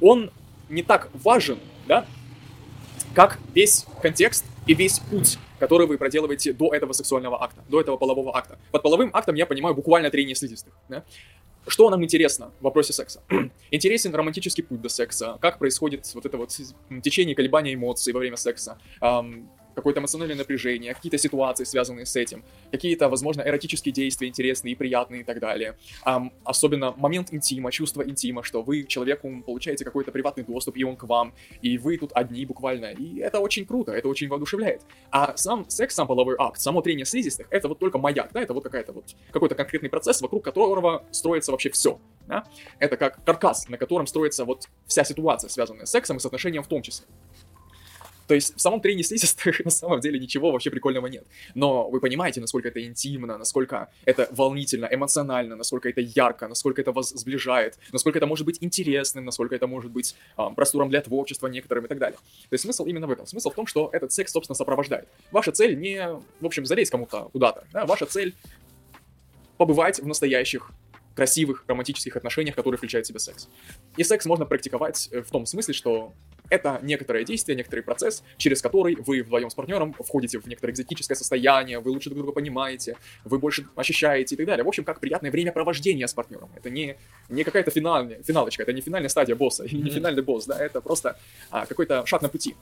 [0.00, 0.30] он
[0.68, 2.06] не так важен, да,
[3.14, 7.96] как весь контекст и весь путь, который вы проделываете до этого сексуального акта, до этого
[7.96, 8.58] полового акта.
[8.72, 10.72] Под половым актом я понимаю буквально трение слизистых.
[10.88, 11.04] Да?
[11.68, 13.22] Что нам интересно в вопросе секса?
[13.70, 16.50] Интересен романтический путь до секса, как происходит вот это вот
[17.00, 18.76] течение колебания эмоций во время секса,
[19.74, 25.22] какое-то эмоциональное напряжение, какие-то ситуации, связанные с этим, какие-то, возможно, эротические действия интересные и приятные
[25.22, 25.76] и так далее.
[26.06, 30.96] Um, особенно момент интима, чувство интима, что вы человеку получаете какой-то приватный доступ, и он
[30.96, 32.86] к вам, и вы тут одни буквально.
[32.92, 34.82] И это очень круто, это очень воодушевляет.
[35.10, 38.54] А сам секс, сам половой акт, само трение слизистых, это вот только маяк, да, это
[38.54, 42.00] вот какая-то вот, какой-то конкретный процесс, вокруг которого строится вообще все.
[42.26, 42.44] Да?
[42.78, 46.62] Это как каркас, на котором строится вот вся ситуация, связанная с сексом и с отношением
[46.62, 47.06] в том числе.
[48.32, 51.26] То есть в самом трении слизистых на самом деле ничего вообще прикольного нет.
[51.54, 56.92] Но вы понимаете, насколько это интимно, насколько это волнительно, эмоционально, насколько это ярко, насколько это
[56.92, 61.46] вас сближает, насколько это может быть интересным, насколько это может быть э, простором для творчества
[61.46, 62.16] некоторым и так далее.
[62.48, 63.26] То есть смысл именно в этом.
[63.26, 65.08] Смысл в том, что этот секс, собственно, сопровождает.
[65.30, 66.08] Ваша цель не,
[66.40, 67.66] в общем, залезть кому-то куда-то.
[67.74, 67.84] Да?
[67.84, 68.34] Ваша цель
[69.58, 70.70] побывать в настоящих
[71.14, 73.48] красивых романтических отношениях, которые включают в себя секс.
[73.98, 76.14] И секс можно практиковать э, в том смысле, что
[76.52, 81.16] это некоторое действие, некоторый процесс, через который вы вдвоем с партнером входите в некоторое экзотическое
[81.16, 84.62] состояние, вы лучше друг друга понимаете, вы больше ощущаете и так далее.
[84.62, 86.50] В общем, как приятное времяпровождение с партнером.
[86.54, 86.96] Это не,
[87.30, 89.82] не какая-то финальная, финалочка, это не финальная стадия босса, mm-hmm.
[89.82, 91.18] не финальный босс, да, это просто
[91.50, 92.54] а, какой-то шаг на пути.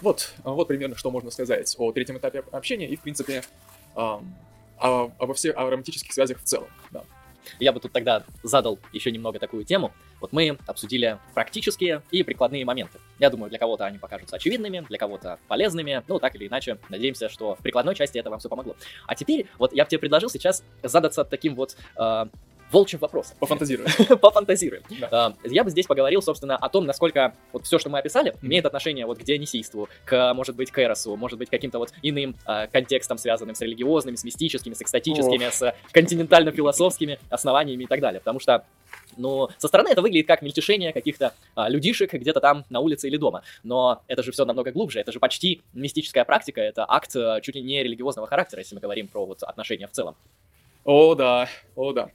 [0.00, 3.44] Вот, вот примерно, что можно сказать о третьем этапе общения и, в принципе,
[3.94, 4.20] а,
[4.78, 6.68] а, обо всех о романтических связях в целом.
[6.90, 7.04] Да.
[7.58, 9.92] Я бы тут тогда задал еще немного такую тему.
[10.20, 13.00] Вот мы обсудили практические и прикладные моменты.
[13.18, 16.02] Я думаю, для кого-то они покажутся очевидными, для кого-то полезными.
[16.06, 18.76] Ну, так или иначе, надеемся, что в прикладной части это вам все помогло.
[19.06, 22.26] А теперь, вот я бы тебе предложил сейчас задаться таким вот э,
[22.72, 23.36] волчьим вопросом.
[23.38, 23.90] Пофантазируем.
[24.20, 24.82] Пофантазируем.
[25.10, 25.34] Да.
[25.44, 29.06] Я бы здесь поговорил, собственно, о том, насколько вот все, что мы описали, имеет отношение
[29.06, 33.18] вот к дионисийству, к, может быть, к эросу, может быть, каким-то вот иным э, контекстом,
[33.18, 35.52] связанным с религиозными, с мистическими, с экстатическими, Ох.
[35.52, 38.20] с континентально-философскими основаниями и так далее.
[38.20, 38.64] Потому что
[39.16, 43.16] но со стороны это выглядит как мельтешение каких-то а, людишек где-то там на улице или
[43.16, 43.42] дома.
[43.62, 47.54] Но это же все намного глубже, это же почти мистическая практика, это акт а, чуть
[47.54, 50.16] ли не религиозного характера, если мы говорим про вот отношения в целом.
[50.84, 52.10] О, да, о, да.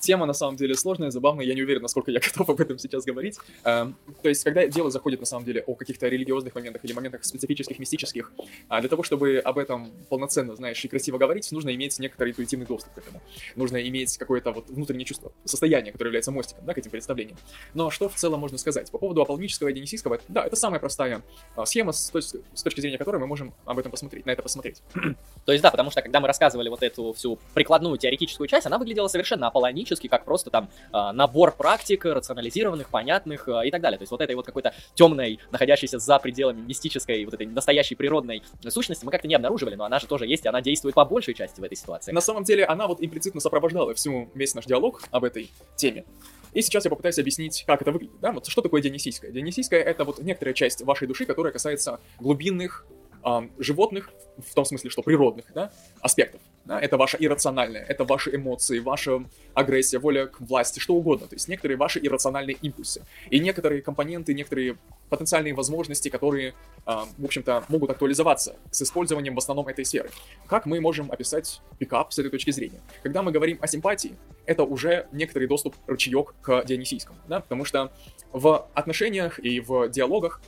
[0.00, 3.04] Тема на самом деле сложная, забавная, я не уверен, насколько я готов об этом сейчас
[3.04, 3.38] говорить.
[3.64, 7.24] Эм, то есть, когда дело заходит на самом деле о каких-то религиозных моментах или моментах
[7.24, 8.32] специфических, мистических,
[8.68, 12.66] а для того, чтобы об этом полноценно, знаешь, и красиво говорить, нужно иметь некоторый интуитивный
[12.66, 13.20] доступ к этому.
[13.56, 17.36] Нужно иметь какое-то вот внутреннее чувство, состояние, которое является мостиком, да, к этим представлениям.
[17.74, 18.90] Но что в целом можно сказать?
[18.90, 21.22] По поводу аполлонического и дионисийского, да, это самая простая
[21.56, 24.42] а, схема, с, то с точки зрения которой мы можем об этом посмотреть, на это
[24.42, 24.82] посмотреть.
[25.44, 28.78] То есть, да, потому что когда мы рассказывали вот эту всю прикладную теоретическую часть, она
[28.78, 29.46] выглядела совершенно
[29.90, 33.98] аполлонически, как просто там а, набор практик, рационализированных, понятных а, и так далее.
[33.98, 38.42] То есть вот этой вот какой-то темной, находящейся за пределами мистической, вот этой настоящей природной
[38.68, 41.34] сущности мы как-то не обнаруживали, но она же тоже есть, и она действует по большей
[41.34, 42.12] части в этой ситуации.
[42.12, 46.04] На самом деле она вот имплицитно сопровождала всю весь наш диалог об этой теме.
[46.52, 48.20] И сейчас я попытаюсь объяснить, как это выглядит.
[48.20, 48.32] Да?
[48.32, 49.30] Вот что такое дионисийское?
[49.30, 52.86] Дионисийское— это вот некоторая часть вашей души, которая касается глубинных
[53.24, 55.70] э, животных, в том смысле, что природных, да,
[56.00, 56.40] аспектов.
[56.64, 61.26] Да, это ваше иррациональное, это ваши эмоции, ваша агрессия, воля к власти, что угодно.
[61.26, 63.02] То есть некоторые ваши иррациональные импульсы.
[63.30, 64.76] И некоторые компоненты, некоторые
[65.08, 66.54] потенциальные возможности, которые,
[66.86, 70.10] э, в общем-то, могут актуализоваться с использованием в основном этой сферы.
[70.46, 72.80] Как мы можем описать пикап с этой точки зрения?
[73.02, 77.90] Когда мы говорим о симпатии, это уже некоторый доступ, рычаек к Дионисийскому, да, потому что
[78.32, 80.40] в отношениях и в диалогах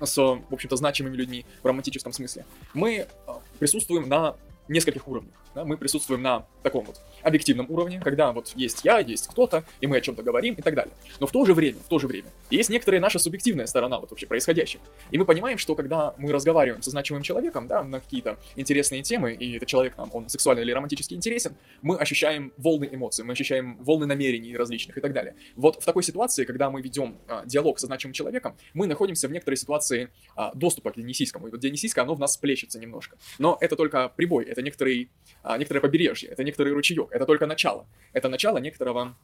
[0.00, 4.36] с, в общем-то, значимыми людьми в романтическом смысле, мы а, присутствуем на
[4.72, 5.34] нескольких уровнях.
[5.54, 5.64] Да?
[5.64, 9.96] Мы присутствуем на таком вот объективном уровне, когда вот есть я, есть кто-то, и мы
[9.96, 10.92] о чем-то говорим и так далее.
[11.18, 14.10] Но в то же время, в то же время, есть некоторая наша субъективная сторона вот
[14.10, 14.82] вообще происходящего.
[15.10, 19.32] И мы понимаем, что когда мы разговариваем со значимым человеком, да, на какие-то интересные темы,
[19.32, 23.76] и этот человек нам, он сексуально или романтически интересен, мы ощущаем волны эмоций, мы ощущаем
[23.80, 25.34] волны намерений различных и так далее.
[25.56, 29.32] Вот в такой ситуации, когда мы ведем а, диалог со значимым человеком, мы находимся в
[29.32, 31.48] некоторой ситуации а, доступа к Дионисийскому.
[31.48, 33.16] И вот Дионисийское, оно в нас плещется немножко.
[33.38, 35.10] Но это только прибой, это некоторый,
[35.42, 37.86] а, некоторое побережье, это некоторый ручеек, это только начало.
[38.12, 39.16] Это начало некоторого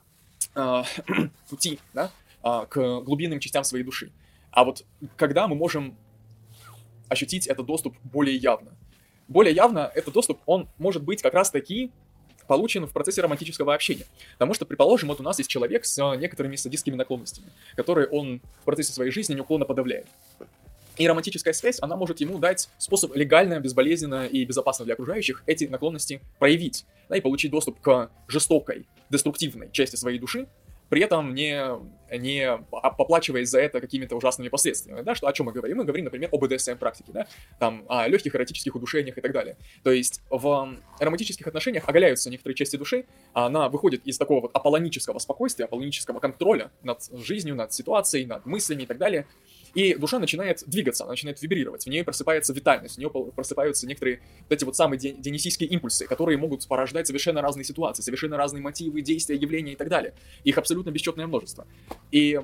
[0.54, 0.84] а,
[1.50, 2.10] пути, да,
[2.42, 4.12] а, к глубинным частям своей души.
[4.50, 4.84] А вот
[5.16, 5.96] когда мы можем
[7.08, 8.76] ощутить этот доступ более явно?
[9.28, 11.90] Более явно этот доступ, он может быть как раз таки
[12.46, 14.06] получен в процессе романтического общения.
[14.34, 18.64] Потому что, предположим, вот у нас есть человек с некоторыми садистскими наклонностями, которые он в
[18.64, 20.06] процессе своей жизни неуклонно подавляет.
[20.96, 25.64] И романтическая связь, она может ему дать способ легально, безболезненно и безопасно для окружающих эти
[25.64, 30.46] наклонности проявить, да, и получить доступ к жестокой, деструктивной части своей души,
[30.88, 31.62] при этом не,
[32.10, 32.58] не
[32.96, 35.78] поплачиваясь за это какими-то ужасными последствиями, да, что, о чем мы говорим?
[35.78, 37.26] Мы говорим, например, об BDSM-практике, да,
[37.58, 39.56] там, о легких эротических удушениях и так далее.
[39.82, 44.50] То есть в романтических отношениях оголяются некоторые части души, а она выходит из такого вот
[44.54, 49.26] аполлонического спокойствия, аполлонического контроля над жизнью, над ситуацией, над мыслями и так далее,
[49.74, 54.20] и душа начинает двигаться, она начинает вибрировать, в ней просыпается витальность, в нее просыпаются некоторые
[54.48, 59.02] вот эти вот самые дионисийские импульсы, которые могут порождать совершенно разные ситуации, совершенно разные мотивы,
[59.02, 60.14] действия, явления и так далее.
[60.44, 61.66] Их абсолютно бесчетное множество.
[62.10, 62.40] И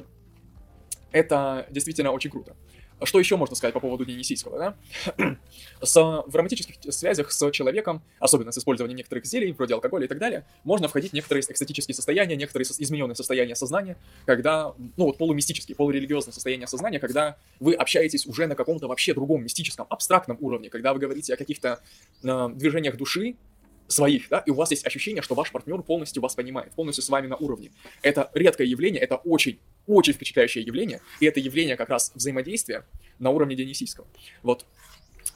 [1.13, 2.57] это действительно очень круто.
[3.05, 4.77] Что еще можно сказать по поводу Дионисийского, да?
[5.83, 10.19] с, в романтических связях с человеком, особенно с использованием некоторых зелий, вроде алкоголя и так
[10.19, 15.75] далее, можно входить в некоторые экстатические состояния, некоторые измененные состояния сознания, когда, ну вот полумистические,
[15.75, 20.93] полурелигиозные состояния сознания, когда вы общаетесь уже на каком-то вообще другом мистическом, абстрактном уровне, когда
[20.93, 21.81] вы говорите о каких-то
[22.23, 23.37] э, движениях души,
[23.89, 27.09] своих, да, и у вас есть ощущение, что ваш партнер полностью вас понимает, полностью с
[27.09, 27.73] вами на уровне.
[28.03, 32.85] Это редкое явление, это очень, очень впечатляющее явление, и это явление как раз взаимодействия
[33.19, 34.07] на уровне Дионисийского.
[34.43, 34.67] Вот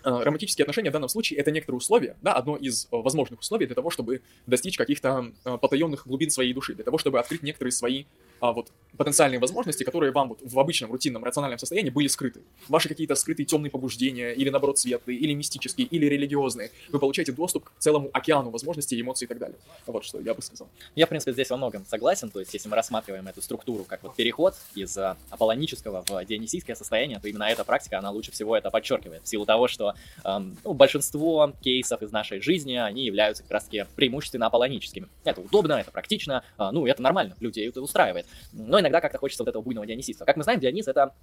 [0.07, 3.67] Э, романтические отношения в данном случае это некоторые условия, да, одно из э, возможных условий
[3.67, 7.73] для того, чтобы достичь каких-то э, потаенных глубин своей души, для того, чтобы открыть некоторые
[7.73, 8.05] свои
[8.41, 12.41] а, вот потенциальные возможности, которые вам вот в обычном рутинном рациональном состоянии были скрыты.
[12.69, 16.71] Ваши какие-то скрытые темные побуждения, или наоборот светлые, или мистические, или религиозные.
[16.91, 19.57] Вы получаете доступ к целому океану возможностей, эмоций и так далее.
[19.87, 20.69] Вот что я бы сказал.
[20.95, 22.31] Я, в принципе, здесь во многом согласен.
[22.31, 24.97] То есть, если мы рассматриваем эту структуру как вот переход из
[25.31, 29.23] аполлонического в дионисийское состояние, то именно эта практика, она лучше всего это подчеркивает.
[29.25, 33.87] В силу того, что эм, ну, большинство кейсов из нашей жизни, они являются как раз-таки
[33.95, 35.09] преимущественно аполлоническими.
[35.25, 38.26] Это удобно, это практично, э, ну, это нормально, людей это устраивает.
[38.53, 40.25] Но иногда как-то хочется вот этого буйного дионисиста.
[40.25, 41.15] Как мы знаем, Дионис— это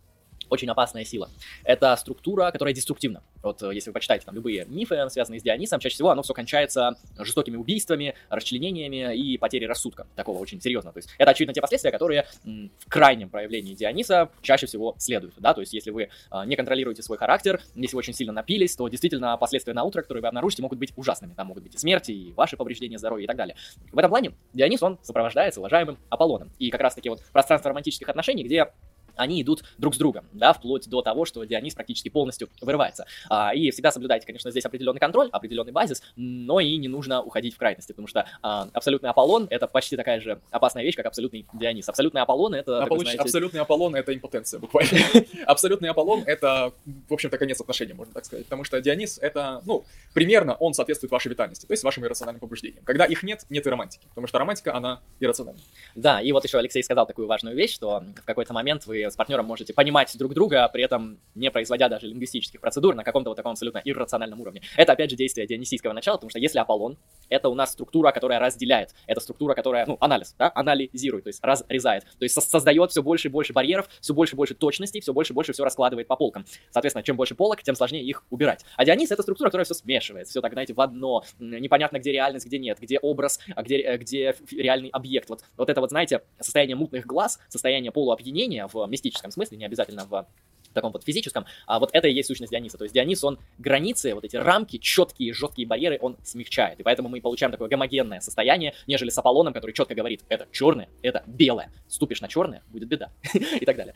[0.50, 1.30] очень опасная сила.
[1.64, 3.24] Это структура, которая деструктивна.
[3.42, 6.34] Вот э, если вы почитаете там любые мифы, связанные с Дионисом, чаще всего оно все
[6.34, 10.08] кончается жестокими убийствами, расчленениями и потерей рассудка.
[10.16, 10.92] Такого очень серьезно.
[10.92, 15.36] То есть это, очевидно, те последствия, которые в крайнем проявлении Диониса чаще всего следуют.
[15.38, 15.54] Да?
[15.54, 18.88] То есть если вы а, не контролируете свой характер, если вы очень сильно напились, то
[18.88, 21.34] действительно последствия на утро, которые вы обнаружите, могут быть ужасными.
[21.34, 23.56] Там могут быть и смерти, и ваши повреждения здоровья и так далее.
[23.92, 26.52] В этом плане Дионис, он сопровождается уважаемым Аполлоном.
[26.60, 28.72] И как раз таки вот пространство романтических отношений, где
[29.16, 33.06] они идут друг с другом, да, вплоть до того, что Дионис практически полностью вырывается.
[33.30, 37.56] А, и всегда соблюдайте, конечно, здесь определенный контроль, определенный базис, но и не нужно уходить
[37.56, 41.46] в крайности, потому что а, абсолютный Аполлон— это почти такая же опасная вещь, как абсолютный
[41.54, 41.90] Дионис.
[41.90, 42.84] Абсолютный Аполлон— это...
[42.84, 43.20] А знаете...
[43.20, 44.98] Абсолютный Аполлон— это импотенция, буквально.
[45.46, 46.74] Абсолютный Аполлон— это,
[47.10, 51.12] в общем-то, конец отношений, можно так сказать, потому что Дионис— это, ну, примерно он соответствует
[51.12, 52.84] вашей витальности, то есть вашим иррациональным побуждениям.
[52.84, 55.62] Когда их нет, нет и романтики, потому что романтика, она иррациональна.
[55.96, 59.16] Да, и вот еще Алексей сказал такую важную вещь, что в какой-то момент вы с
[59.16, 63.36] партнером можете понимать друг друга, при этом не производя даже лингвистических процедур на каком-то вот
[63.36, 64.62] таком абсолютно иррациональном уровне.
[64.78, 66.98] Это, опять же, действие дионисийского начала, потому что если Аполлон—
[67.30, 71.44] это у нас структура, которая разделяет, это структура, которая, ну, анализ, да, анализирует, то есть
[71.44, 75.14] разрезает, то есть создает все больше и больше барьеров, все больше и больше точностей, все
[75.14, 76.46] больше и больше все раскладывает по полкам.
[76.72, 78.66] Соответственно, чем больше полок, тем сложнее их убирать.
[78.76, 82.46] А Дионис— это структура, которая все смешивает, все так, знаете, в одно, непонятно, где реальность,
[82.46, 85.30] где нет, где образ, а где, э, где реальный объект.
[85.30, 90.06] Вот, вот это вот, знаете, состояние мутных глаз, состояние полуопьянения в мистическом смысле, не обязательно
[90.06, 90.26] в
[90.74, 92.78] таком вот физическом, а вот это и есть сущность Диониса.
[92.78, 96.80] То есть Дионис, он границы, вот эти рамки, четкие, жесткие барьеры, он смягчает.
[96.80, 100.90] И поэтому мы получаем такое гомогенное состояние, нежели с Аполлоном, который четко говорит, это черное,
[101.02, 101.72] это белое.
[101.88, 103.12] Ступишь на черное, будет беда.
[103.34, 103.94] и так далее.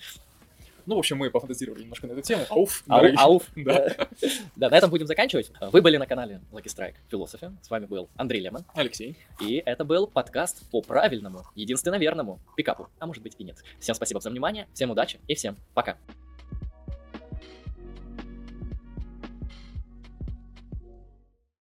[0.87, 2.45] Ну, в общем, мы пофантазировали немножко на эту тему.
[2.49, 2.83] Ауф.
[2.87, 3.43] Ау, ауф.
[3.55, 4.07] Да.
[4.55, 5.51] да, на этом будем заканчивать.
[5.59, 7.53] Вы были на канале Lucky Strike Philosophy.
[7.61, 8.63] С вами был Андрей Лемон.
[8.73, 9.17] Алексей.
[9.41, 12.87] И это был подкаст по правильному, единственно верному пикапу.
[12.99, 13.57] А может быть и нет.
[13.79, 15.97] Всем спасибо за внимание, всем удачи и всем пока.